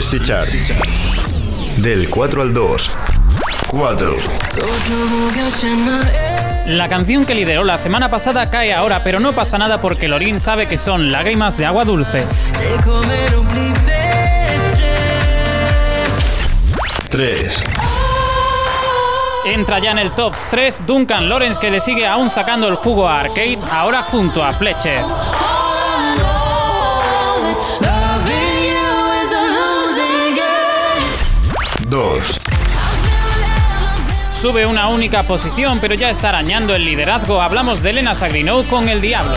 Y 0.01 0.03
este 0.03 0.19
chart. 0.19 0.49
Del 1.77 2.09
4 2.09 2.41
al 2.41 2.53
2. 2.53 2.91
4. 3.67 4.17
La 6.65 6.89
canción 6.89 7.23
que 7.23 7.35
lideró 7.35 7.63
la 7.63 7.77
semana 7.77 8.09
pasada 8.09 8.49
cae 8.49 8.73
ahora, 8.73 9.03
pero 9.03 9.19
no 9.19 9.33
pasa 9.33 9.59
nada 9.59 9.79
porque 9.79 10.07
Lorin 10.07 10.39
sabe 10.39 10.67
que 10.67 10.79
son 10.79 11.11
lágrimas 11.11 11.55
de 11.55 11.67
agua 11.67 11.85
dulce. 11.85 12.25
3. 17.09 17.63
Entra 19.45 19.77
ya 19.77 19.91
en 19.91 19.99
el 19.99 20.11
top 20.13 20.33
3 20.49 20.81
Duncan 20.87 21.29
Lawrence 21.29 21.59
que 21.59 21.69
le 21.69 21.79
sigue 21.79 22.07
aún 22.07 22.31
sacando 22.31 22.67
el 22.67 22.75
jugo 22.75 23.07
a 23.07 23.19
Arcade, 23.19 23.59
ahora 23.71 24.01
junto 24.01 24.43
a 24.43 24.51
Fletcher. 24.53 25.03
2. 31.91 32.39
Sube 34.39 34.65
una 34.65 34.87
única 34.87 35.23
posición, 35.23 35.79
pero 35.81 35.93
ya 35.93 36.09
está 36.09 36.29
arañando 36.29 36.73
el 36.73 36.85
liderazgo. 36.85 37.41
Hablamos 37.41 37.83
de 37.83 37.89
Elena 37.89 38.15
Sagrinou 38.15 38.63
con 38.63 38.87
el 38.87 39.01
Diablo. 39.01 39.33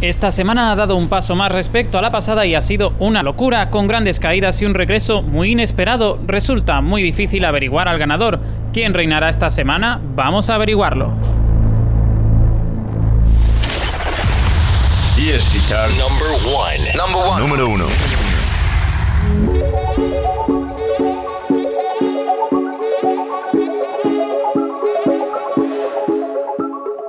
Esta 0.00 0.32
semana 0.32 0.72
ha 0.72 0.76
dado 0.76 0.96
un 0.96 1.08
paso 1.08 1.36
más 1.36 1.52
respecto 1.52 1.96
a 1.96 2.02
la 2.02 2.10
pasada 2.10 2.44
y 2.44 2.56
ha 2.56 2.60
sido 2.60 2.92
una 2.98 3.22
locura, 3.22 3.70
con 3.70 3.86
grandes 3.86 4.18
caídas 4.18 4.60
y 4.60 4.66
un 4.66 4.74
regreso 4.74 5.22
muy 5.22 5.52
inesperado. 5.52 6.18
Resulta 6.26 6.80
muy 6.80 7.04
difícil 7.04 7.44
averiguar 7.44 7.86
al 7.86 7.98
ganador. 7.98 8.40
¿Quién 8.72 8.94
reinará 8.94 9.28
esta 9.28 9.48
semana? 9.48 10.00
Vamos 10.16 10.50
a 10.50 10.56
averiguarlo. 10.56 11.12
Y 15.34 15.36
este 15.36 15.60
chart. 15.66 15.90
Number 15.94 16.28
1. 16.46 16.92
Número 17.40 17.66
1. 17.66 19.83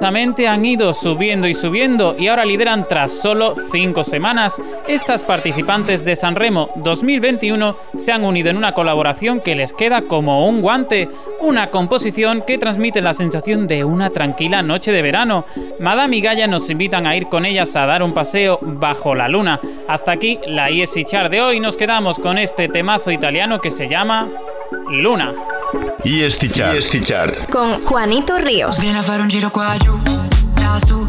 Han 0.01 0.65
ido 0.65 0.93
subiendo 0.93 1.47
y 1.47 1.53
subiendo 1.53 2.15
y 2.17 2.27
ahora 2.27 2.45
lideran 2.45 2.85
tras 2.87 3.11
solo 3.11 3.53
5 3.71 4.03
semanas. 4.03 4.61
Estas 4.87 5.23
participantes 5.23 6.03
de 6.03 6.15
San 6.15 6.35
Remo 6.35 6.69
2021 6.75 7.75
se 7.95 8.11
han 8.11 8.23
unido 8.23 8.49
en 8.49 8.57
una 8.57 8.73
colaboración 8.73 9.39
que 9.41 9.55
les 9.55 9.73
queda 9.73 10.03
como 10.03 10.47
un 10.47 10.61
guante, 10.61 11.07
una 11.39 11.71
composición 11.71 12.43
que 12.45 12.57
transmite 12.57 13.01
la 13.01 13.13
sensación 13.13 13.67
de 13.67 13.83
una 13.83 14.09
tranquila 14.09 14.61
noche 14.61 14.91
de 14.91 15.01
verano. 15.01 15.45
Madame 15.79 16.17
y 16.17 16.21
Gaia 16.21 16.47
nos 16.47 16.69
invitan 16.69 17.07
a 17.07 17.15
ir 17.15 17.27
con 17.27 17.45
ellas 17.45 17.75
a 17.75 17.85
dar 17.85 18.03
un 18.03 18.13
paseo 18.13 18.59
bajo 18.61 19.15
la 19.15 19.27
luna. 19.27 19.59
Hasta 19.87 20.11
aquí 20.11 20.39
la 20.45 20.69
ESI 20.69 21.05
Chart 21.05 21.31
de 21.31 21.41
hoy, 21.41 21.59
nos 21.59 21.77
quedamos 21.77 22.19
con 22.19 22.37
este 22.37 22.67
temazo 22.67 23.11
italiano 23.11 23.59
que 23.59 23.71
se 23.71 23.87
llama 23.87 24.27
Luna. 24.89 25.33
Y 26.03 26.21
chart. 26.49 26.93
Y 26.93 27.01
chart. 27.01 27.49
Con 27.49 27.83
Juanito 27.83 28.37
Ríos. 28.37 28.79
Vieni 28.79 28.97
a 28.97 29.03
fare 29.03 29.21
un 29.21 29.29
giro 29.29 29.49
giù, 29.77 29.97
da 30.53 30.79
su, 30.85 31.03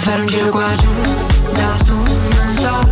a 0.00 0.02
fare 0.02 0.22
un 0.22 0.26
giro 0.28 0.48
qua 0.48 0.72
giù, 0.72 0.88
da 1.52 1.76
su, 1.84 1.92
non 1.92 2.48
so 2.56 2.88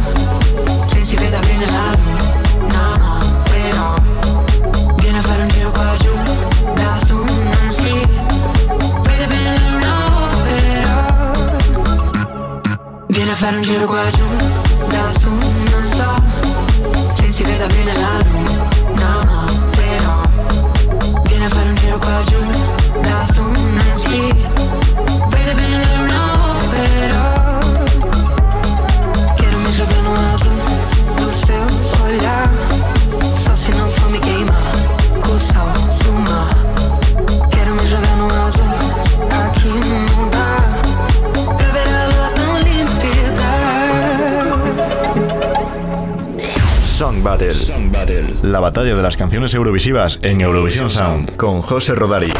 se 0.86 1.00
si 1.00 1.16
veda 1.16 1.38
bene 1.38 1.64
la 1.64 1.92
luna, 1.96 2.96
no, 2.98 3.18
però 3.44 3.94
Vieni 4.96 5.16
a 5.16 5.22
fare 5.22 5.42
un 5.42 5.48
giro 5.48 5.70
qua 5.70 5.94
giù, 5.96 6.10
da 6.74 6.98
su, 7.06 7.14
non 7.14 7.70
si 7.70 8.06
vede 9.00 9.26
bene 9.26 9.54
la 9.54 9.68
luna, 9.70 9.94
però 10.44 11.32
Vieni 13.06 13.30
a 13.30 13.34
fare 13.34 13.56
un 13.56 13.62
giro 13.62 13.86
qua 13.86 14.06
giù, 14.10 14.24
da 14.88 15.08
su, 15.18 15.30
non 15.30 15.82
so 15.82 16.22
se 17.14 17.26
si 17.26 17.42
veda 17.42 17.66
bene 17.68 17.92
la 17.94 18.22
luna, 18.28 19.22
no, 19.24 19.46
però 19.70 20.20
Vieni 21.24 21.44
a 21.44 21.48
fare 21.48 21.68
un 21.70 21.74
giro 21.74 21.96
qua 21.96 22.20
giù, 22.24 22.38
da 23.00 23.26
su, 23.32 23.40
non 23.40 23.94
si 23.94 24.87
La 48.42 48.60
batalla 48.60 48.94
de 48.94 49.02
las 49.02 49.16
canciones 49.16 49.52
eurovisivas 49.52 50.18
en 50.22 50.40
Eurovisión 50.40 50.88
Sound 50.88 51.36
con 51.36 51.60
José 51.60 51.94
Rodari. 51.94 52.32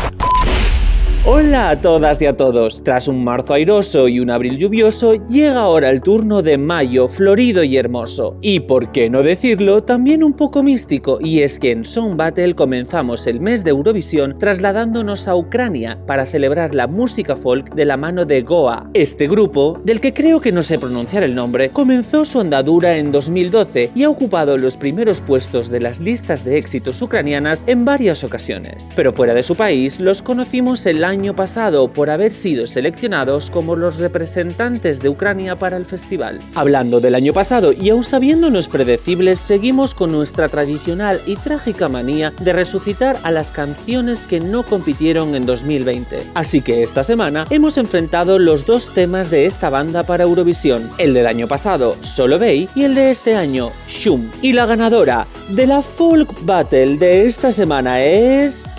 Hola 1.31 1.69
a 1.69 1.81
todas 1.83 2.23
y 2.23 2.27
a 2.27 2.35
todos. 2.35 2.83
Tras 2.83 3.07
un 3.07 3.23
marzo 3.23 3.53
airoso 3.53 4.09
y 4.09 4.19
un 4.19 4.31
abril 4.31 4.57
lluvioso, 4.57 5.13
llega 5.27 5.61
ahora 5.61 5.91
el 5.91 6.01
turno 6.01 6.41
de 6.41 6.57
mayo, 6.57 7.07
florido 7.07 7.63
y 7.63 7.77
hermoso. 7.77 8.39
Y 8.41 8.61
por 8.61 8.93
qué 8.93 9.11
no 9.11 9.23
decirlo, 9.23 9.85
también 9.85 10.25
un 10.25 10.33
poco 10.33 10.63
místico, 10.63 11.19
y 11.21 11.41
es 11.41 11.59
que 11.59 11.73
en 11.73 11.85
Song 11.85 12.17
Battle 12.17 12.55
comenzamos 12.55 13.27
el 13.27 13.43
mes 13.43 13.63
de 13.63 13.73
Eurovisión 13.73 14.39
trasladándonos 14.39 15.29
a 15.29 15.37
Ucrania 15.37 15.99
para 16.07 16.25
celebrar 16.25 16.75
la 16.75 16.87
música 16.87 17.37
folk 17.37 17.75
de 17.75 17.85
la 17.85 17.99
mano 17.99 18.25
de 18.25 18.41
Goa. 18.41 18.89
Este 18.95 19.29
grupo, 19.29 19.79
del 19.85 20.01
que 20.01 20.15
creo 20.15 20.41
que 20.41 20.51
no 20.51 20.63
sé 20.63 20.79
pronunciar 20.79 21.25
el 21.25 21.35
nombre, 21.35 21.69
comenzó 21.69 22.25
su 22.25 22.41
andadura 22.41 22.97
en 22.97 23.13
2012 23.13 23.91
y 23.95 24.05
ha 24.05 24.09
ocupado 24.09 24.57
los 24.57 24.79
primeros 24.79 25.21
puestos 25.21 25.69
de 25.69 25.81
las 25.81 26.01
listas 26.01 26.43
de 26.43 26.57
éxitos 26.57 27.03
ucranianas 27.03 27.65
en 27.67 27.85
varias 27.85 28.25
ocasiones. 28.25 28.91
Pero 28.97 29.13
fuera 29.13 29.35
de 29.35 29.43
su 29.43 29.57
país, 29.57 30.01
los 30.01 30.23
conocimos 30.23 30.87
el 30.87 31.05
año 31.05 31.18
pasado 31.35 31.89
por 31.93 32.11
haber 32.11 32.33
sido 32.33 32.67
seleccionados 32.67 33.51
como 33.51 33.77
los 33.77 33.97
representantes 33.97 35.01
de 35.01 35.09
Ucrania 35.09 35.57
para 35.57 35.77
el 35.77 35.85
festival. 35.85 36.41
Hablando 36.55 37.01
del 37.01 37.15
año 37.15 37.33
pasado 37.33 37.73
y 37.73 37.91
aún 37.91 38.05
sabiéndonos 38.05 38.69
predecibles, 38.69 39.39
seguimos 39.39 39.95
con 39.95 40.13
nuestra 40.13 40.49
tradicional 40.49 41.21
y 41.27 41.37
trágica 41.37 41.89
manía 41.89 42.33
de 42.41 42.53
resucitar 42.53 43.17
a 43.25 43.31
las 43.31 43.53
canciones 43.53 44.27
que 44.27 44.41
no 44.41 44.65
compitieron 44.65 45.35
en 45.35 45.45
2020. 45.45 46.31
Así 46.35 46.61
que 46.61 46.83
esta 46.83 47.05
semana 47.05 47.47
hemos 47.51 47.77
enfrentado 47.79 48.39
los 48.39 48.65
dos 48.65 48.93
temas 48.95 49.31
de 49.31 49.47
esta 49.47 49.71
banda 49.71 50.05
para 50.05 50.25
Eurovisión, 50.25 50.91
el 50.99 51.15
del 51.15 51.27
año 51.27 51.49
pasado, 51.49 51.97
Solo 52.01 52.39
Bay, 52.39 52.69
y 52.75 52.85
el 52.85 52.95
de 52.95 53.11
este 53.11 53.35
año, 53.35 53.73
Shum. 53.89 54.31
Y 54.41 54.53
la 54.53 54.67
ganadora 54.67 55.27
de 55.49 55.67
la 55.67 55.83
Folk 55.83 56.45
Battle 56.45 56.97
de 56.97 57.27
esta 57.27 57.53
semana 57.53 58.01
es... 58.03 58.73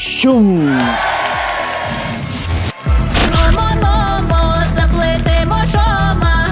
Shum. 0.00 1.19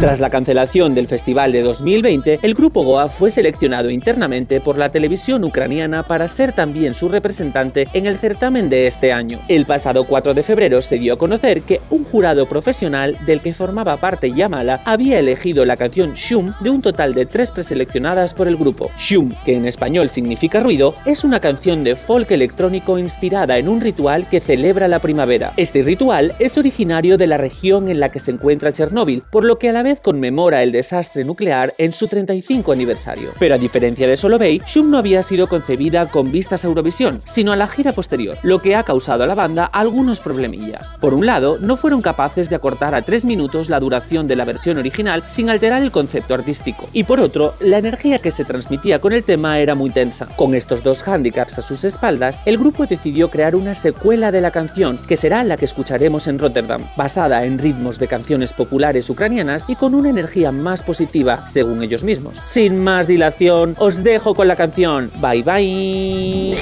Tras 0.00 0.20
la 0.20 0.30
cancelación 0.30 0.94
del 0.94 1.08
festival 1.08 1.50
de 1.50 1.60
2020, 1.60 2.38
el 2.42 2.54
grupo 2.54 2.84
Goa 2.84 3.08
fue 3.08 3.32
seleccionado 3.32 3.90
internamente 3.90 4.60
por 4.60 4.78
la 4.78 4.90
televisión 4.90 5.42
ucraniana 5.42 6.04
para 6.04 6.28
ser 6.28 6.52
también 6.52 6.94
su 6.94 7.08
representante 7.08 7.88
en 7.94 8.06
el 8.06 8.16
certamen 8.16 8.70
de 8.70 8.86
este 8.86 9.12
año. 9.12 9.40
El 9.48 9.66
pasado 9.66 10.04
4 10.04 10.34
de 10.34 10.44
febrero 10.44 10.82
se 10.82 11.00
dio 11.00 11.14
a 11.14 11.18
conocer 11.18 11.62
que 11.62 11.80
un 11.90 12.04
jurado 12.04 12.46
profesional 12.46 13.18
del 13.26 13.40
que 13.40 13.52
formaba 13.52 13.96
parte 13.96 14.30
Yamala 14.30 14.78
había 14.84 15.18
elegido 15.18 15.64
la 15.64 15.76
canción 15.76 16.14
Shum 16.14 16.54
de 16.60 16.70
un 16.70 16.80
total 16.80 17.12
de 17.12 17.26
tres 17.26 17.50
preseleccionadas 17.50 18.34
por 18.34 18.46
el 18.46 18.56
grupo. 18.56 18.92
Shum, 18.96 19.34
que 19.44 19.56
en 19.56 19.66
español 19.66 20.10
significa 20.10 20.60
ruido, 20.60 20.94
es 21.06 21.24
una 21.24 21.40
canción 21.40 21.82
de 21.82 21.96
folk 21.96 22.30
electrónico 22.30 23.00
inspirada 23.00 23.58
en 23.58 23.68
un 23.68 23.80
ritual 23.80 24.28
que 24.28 24.38
celebra 24.38 24.86
la 24.86 25.00
primavera. 25.00 25.54
Este 25.56 25.82
ritual 25.82 26.34
es 26.38 26.56
originario 26.56 27.18
de 27.18 27.26
la 27.26 27.36
región 27.36 27.88
en 27.88 27.98
la 27.98 28.12
que 28.12 28.20
se 28.20 28.30
encuentra 28.30 28.72
Chernóbil, 28.72 29.24
por 29.28 29.44
lo 29.44 29.58
que 29.58 29.70
a 29.70 29.72
la 29.72 29.87
conmemora 29.96 30.62
el 30.62 30.72
desastre 30.72 31.24
nuclear 31.24 31.74
en 31.78 31.92
su 31.92 32.08
35 32.08 32.72
aniversario. 32.72 33.32
Pero 33.38 33.54
a 33.54 33.58
diferencia 33.58 34.06
de 34.06 34.16
Solo 34.16 34.38
Bay, 34.38 34.60
Shum 34.66 34.90
no 34.90 34.98
había 34.98 35.22
sido 35.22 35.48
concebida 35.48 36.06
con 36.06 36.30
vistas 36.30 36.64
a 36.64 36.68
Eurovisión, 36.68 37.20
sino 37.24 37.52
a 37.52 37.56
la 37.56 37.68
gira 37.68 37.92
posterior, 37.92 38.38
lo 38.42 38.60
que 38.60 38.76
ha 38.76 38.82
causado 38.82 39.24
a 39.24 39.26
la 39.26 39.34
banda 39.34 39.64
algunos 39.64 40.20
problemillas. 40.20 40.96
Por 41.00 41.14
un 41.14 41.26
lado, 41.26 41.58
no 41.60 41.76
fueron 41.76 42.02
capaces 42.02 42.48
de 42.50 42.56
acortar 42.56 42.94
a 42.94 43.02
3 43.02 43.24
minutos 43.24 43.68
la 43.68 43.80
duración 43.80 44.28
de 44.28 44.36
la 44.36 44.44
versión 44.44 44.78
original 44.78 45.24
sin 45.26 45.50
alterar 45.50 45.82
el 45.82 45.90
concepto 45.90 46.34
artístico. 46.34 46.88
Y 46.92 47.04
por 47.04 47.20
otro, 47.20 47.54
la 47.60 47.78
energía 47.78 48.18
que 48.18 48.30
se 48.30 48.44
transmitía 48.44 48.98
con 48.98 49.12
el 49.12 49.24
tema 49.24 49.58
era 49.58 49.74
muy 49.74 49.90
tensa. 49.90 50.26
Con 50.36 50.54
estos 50.54 50.82
dos 50.82 51.02
hándicaps 51.02 51.58
a 51.58 51.62
sus 51.62 51.84
espaldas, 51.84 52.42
el 52.44 52.58
grupo 52.58 52.86
decidió 52.86 53.30
crear 53.30 53.54
una 53.54 53.74
secuela 53.74 54.30
de 54.32 54.40
la 54.40 54.50
canción, 54.50 54.98
que 55.08 55.16
será 55.16 55.44
la 55.44 55.56
que 55.56 55.64
escucharemos 55.64 56.26
en 56.26 56.38
Rotterdam, 56.38 56.86
basada 56.96 57.44
en 57.44 57.58
ritmos 57.58 57.98
de 57.98 58.08
canciones 58.08 58.52
populares 58.52 59.08
ucranianas 59.10 59.64
y 59.68 59.76
con 59.78 59.94
una 59.94 60.10
energía 60.10 60.52
más 60.52 60.82
positiva, 60.82 61.48
según 61.48 61.82
ellos 61.82 62.04
mismos. 62.04 62.42
Sin 62.46 62.82
más 62.82 63.06
dilación, 63.06 63.74
os 63.78 64.02
dejo 64.02 64.34
con 64.34 64.48
la 64.48 64.56
canción. 64.56 65.10
Bye 65.20 65.42
bye. 65.42 66.58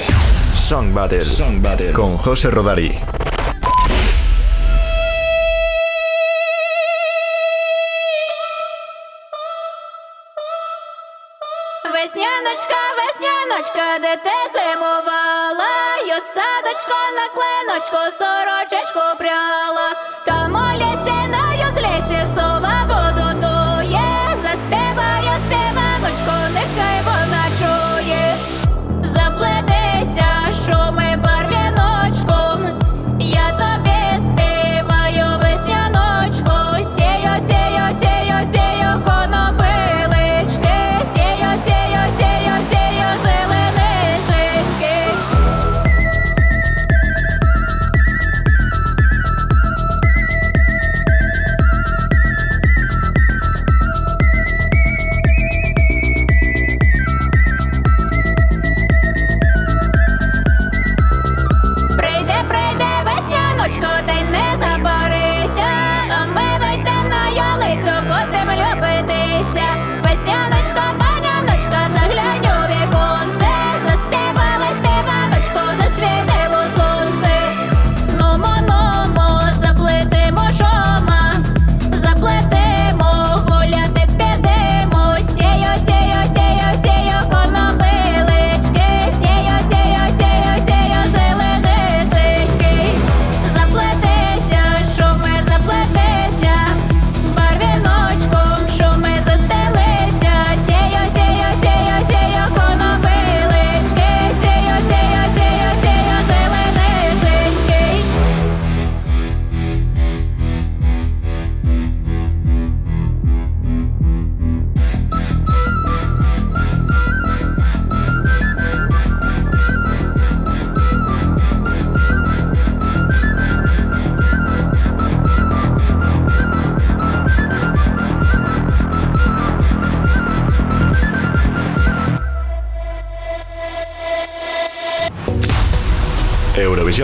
Song 0.53 0.93
Battle. 0.93 1.25
Song 1.25 1.61
Battle. 1.61 1.93
Con 1.93 2.17
José 2.17 2.49
Rodari. 2.51 2.97
Ялиночка, 13.47 13.99
де 14.01 14.15
ти 14.15 14.29
зимувала, 14.53 15.97
Йо 16.07 16.15
садочко 16.19 16.97
на 17.15 17.27
клиночку, 17.27 17.97
сорочечку 18.17 19.17
пряла, 19.17 19.95
та 20.25 20.47
моя 20.47 20.93
сіною 21.05 21.71
з 21.73 21.77
лісі 21.77 22.25
сова 22.35 22.83
воду 22.87 23.36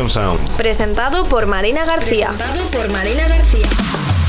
Sound. 0.09 0.39
Presentado 0.57 1.25
por 1.25 1.45
Marina 1.45 1.85
García. 1.85 2.29
Presentado 2.29 2.65
por 2.67 2.91
Marina 2.91 3.27
García. 3.27 3.67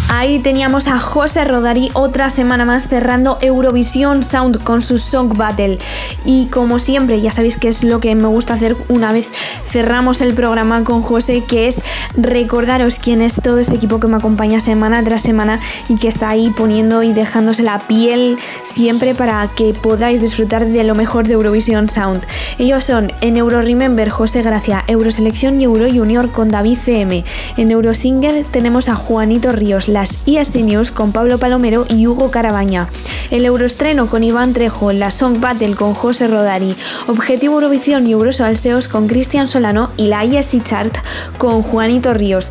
Ahí 0.09 0.39
teníamos 0.39 0.87
a 0.87 1.01
José 1.01 1.45
Rodari 1.45 1.91
otra 1.95 2.31
semana 2.31 2.65
más 2.65 2.89
cerrando 2.89 3.39
Eurovisión 3.41 4.23
Sound 4.23 4.63
con 4.63 4.83
su 4.83 4.99
Song 4.99 5.37
Battle. 5.37 5.79
Y 6.25 6.47
como 6.47 6.79
siempre, 6.79 7.21
ya 7.21 7.33
sabéis 7.33 7.59
que 7.59 7.69
es 7.69 7.85
lo 7.85 8.01
que 8.01 8.15
me 8.15 8.27
gusta 8.27 8.55
hacer 8.55 8.77
una 8.89 9.13
vez 9.13 9.33
cerramos 9.65 10.21
el 10.21 10.35
programa 10.35 10.83
con 10.85 11.03
José, 11.03 11.43
que 11.47 11.67
es 11.69 11.83
recordaros 12.17 12.99
quién 12.99 13.21
es 13.21 13.41
todo 13.43 13.59
ese 13.59 13.75
equipo 13.75 14.01
que 14.01 14.07
me 14.07 14.17
acompaña 14.17 14.61
semana 14.61 15.03
tras 15.05 15.23
semana 15.23 15.61
y 15.89 15.97
que 15.97 16.09
está 16.09 16.31
ahí 16.31 16.51
poniendo 16.51 17.03
y 17.03 17.13
dejándose 17.13 17.63
la 17.63 17.79
piel 17.81 18.39
siempre 18.63 19.15
para 19.15 19.47
que 19.55 19.75
podáis 19.75 20.21
disfrutar 20.21 20.67
de 20.67 20.85
lo 20.85 20.95
mejor 20.95 21.27
de 21.27 21.35
Eurovisión 21.35 21.89
Sound. 21.89 22.23
Ellos 22.59 22.85
son 22.85 23.13
en 23.21 23.37
Euro 23.37 23.61
Remember 23.61 24.09
José 24.09 24.43
Gracia, 24.43 24.85
Euroselección 24.87 25.61
y 25.61 25.65
Euro 25.65 25.87
Junior 25.93 26.31
con 26.31 26.51
David 26.51 26.79
CM. 26.79 27.25
En 27.57 27.71
Eurosinger 27.71 28.45
tenemos 28.51 28.89
a 28.89 28.95
Juanito 28.95 29.53
Ríos, 29.53 29.89
las 29.89 30.19
ESC 30.27 30.57
News 30.57 30.91
con 30.91 31.13
Pablo 31.13 31.39
Palomero 31.39 31.85
y 31.89 32.07
Hugo 32.07 32.31
Carabaña. 32.31 32.89
El 33.31 33.45
Euroestreno 33.45 34.07
con 34.07 34.23
Iván 34.23 34.53
Trejo, 34.53 34.93
la 34.93 35.11
Song 35.11 35.41
Battle 35.41 35.75
con 35.75 35.95
José 35.95 36.14
Rodari, 36.21 36.77
Objetivo 37.09 37.55
Eurovisión 37.55 38.07
y 38.07 38.13
Eurosalseos 38.13 38.89
con 38.89 39.09
Cristian 39.09 39.49
Solano 39.49 39.91
y 39.97 40.07
la 40.07 40.25
ESC 40.25 40.63
Chart 40.63 40.97
con 41.39 41.63
Juanito 41.63 42.15
Ríos. 42.15 42.51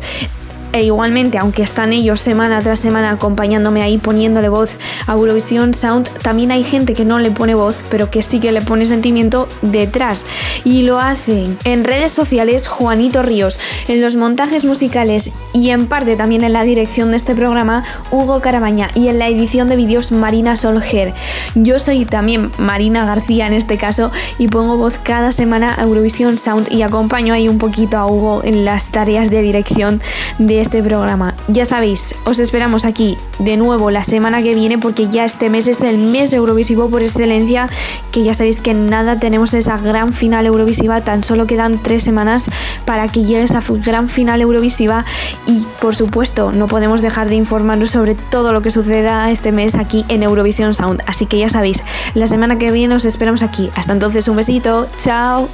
E 0.74 0.82
igualmente, 0.82 1.38
aunque 1.38 1.62
están 1.62 1.92
ellos 1.92 2.18
semana 2.20 2.60
tras 2.60 2.80
semana 2.80 3.10
acompañándome 3.10 3.80
ahí 3.80 3.96
poniéndole 3.96 4.48
voz 4.48 4.76
a 5.06 5.12
Eurovisión 5.12 5.72
Sound, 5.72 6.08
también 6.22 6.50
hay 6.50 6.64
gente 6.64 6.94
que 6.94 7.04
no 7.04 7.20
le 7.20 7.30
pone 7.30 7.54
voz, 7.54 7.84
pero 7.90 8.10
que 8.10 8.22
sí 8.22 8.40
que 8.40 8.50
le 8.50 8.60
pone 8.60 8.84
sentimiento 8.84 9.48
detrás. 9.62 10.26
Y 10.64 10.82
lo 10.82 10.98
hacen 10.98 11.56
en 11.62 11.84
redes 11.84 12.10
sociales 12.10 12.66
Juanito 12.66 13.22
Ríos, 13.22 13.60
en 13.86 14.00
los 14.00 14.16
montajes 14.16 14.64
musicales 14.64 15.30
y 15.52 15.70
en 15.70 15.86
parte 15.86 16.16
también 16.16 16.42
en 16.42 16.52
la 16.52 16.64
dirección 16.64 17.12
de 17.12 17.18
este 17.18 17.36
programa 17.36 17.84
Hugo 18.10 18.40
Carabaña 18.40 18.90
y 18.96 19.06
en 19.06 19.20
la 19.20 19.28
edición 19.28 19.68
de 19.68 19.76
vídeos 19.76 20.10
Marina 20.10 20.56
Solger. 20.56 21.14
Yo 21.54 21.78
soy 21.78 22.04
también 22.04 22.50
Marina 22.58 23.04
García 23.04 23.46
en 23.46 23.52
este 23.52 23.76
caso 23.76 24.10
y 24.38 24.48
pongo 24.48 24.76
voz 24.76 24.98
cada 24.98 25.30
semana 25.30 25.72
a 25.78 25.84
Eurovisión 25.84 26.36
Sound 26.36 26.66
y 26.72 26.82
acompaño 26.82 27.32
ahí 27.32 27.48
un 27.48 27.58
poquito 27.58 27.96
a 27.96 28.06
Hugo 28.06 28.42
en 28.42 28.64
las 28.64 28.90
tareas 28.90 29.30
de 29.30 29.40
dirección 29.40 30.02
de 30.38 30.63
este 30.64 30.82
programa. 30.82 31.34
Ya 31.46 31.66
sabéis, 31.66 32.14
os 32.24 32.40
esperamos 32.40 32.86
aquí 32.86 33.18
de 33.38 33.58
nuevo 33.58 33.90
la 33.90 34.02
semana 34.02 34.42
que 34.42 34.54
viene 34.54 34.78
porque 34.78 35.08
ya 35.10 35.26
este 35.26 35.50
mes 35.50 35.68
es 35.68 35.82
el 35.82 35.98
mes 35.98 36.32
Eurovisivo 36.32 36.88
por 36.88 37.02
excelencia, 37.02 37.68
que 38.12 38.24
ya 38.24 38.32
sabéis 38.32 38.60
que 38.60 38.72
nada 38.72 39.18
tenemos 39.18 39.52
esa 39.52 39.76
gran 39.76 40.14
final 40.14 40.46
Eurovisiva, 40.46 41.02
tan 41.02 41.22
solo 41.22 41.46
quedan 41.46 41.82
tres 41.82 42.02
semanas 42.02 42.48
para 42.86 43.08
que 43.08 43.24
llegue 43.24 43.42
esa 43.42 43.60
gran 43.84 44.08
final 44.08 44.40
Eurovisiva 44.40 45.04
y 45.46 45.66
por 45.82 45.94
supuesto 45.94 46.50
no 46.50 46.66
podemos 46.66 47.02
dejar 47.02 47.28
de 47.28 47.34
informaros 47.34 47.90
sobre 47.90 48.14
todo 48.14 48.52
lo 48.54 48.62
que 48.62 48.70
suceda 48.70 49.30
este 49.30 49.52
mes 49.52 49.74
aquí 49.74 50.06
en 50.08 50.22
Eurovisión 50.22 50.72
Sound. 50.72 51.02
Así 51.06 51.26
que 51.26 51.38
ya 51.38 51.50
sabéis, 51.50 51.84
la 52.14 52.26
semana 52.26 52.56
que 52.56 52.70
viene 52.70 52.94
os 52.94 53.04
esperamos 53.04 53.42
aquí. 53.42 53.68
Hasta 53.74 53.92
entonces 53.92 54.28
un 54.28 54.36
besito, 54.36 54.88
chao. 54.96 55.46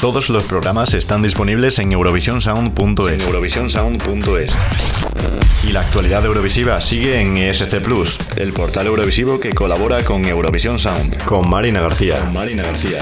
Todos 0.00 0.28
los 0.28 0.44
programas 0.44 0.92
están 0.92 1.22
disponibles 1.22 1.78
en 1.78 1.92
eurovisionsound.es. 1.92 3.22
Eurovisionsound.es. 3.24 4.52
Y 5.66 5.72
la 5.72 5.80
actualidad 5.80 6.24
eurovisiva 6.24 6.80
sigue 6.80 7.20
en 7.20 7.36
ESC 7.38 7.80
Plus, 7.80 8.18
el 8.36 8.52
portal 8.52 8.86
eurovisivo 8.86 9.40
que 9.40 9.52
colabora 9.52 10.04
con 10.04 10.24
Eurovisión 10.26 10.78
Sound. 10.78 11.24
Con 11.24 11.48
Marina 11.48 11.80
García. 11.80 12.20
Con 12.20 12.34
Marina 12.34 12.62
García. 12.62 12.98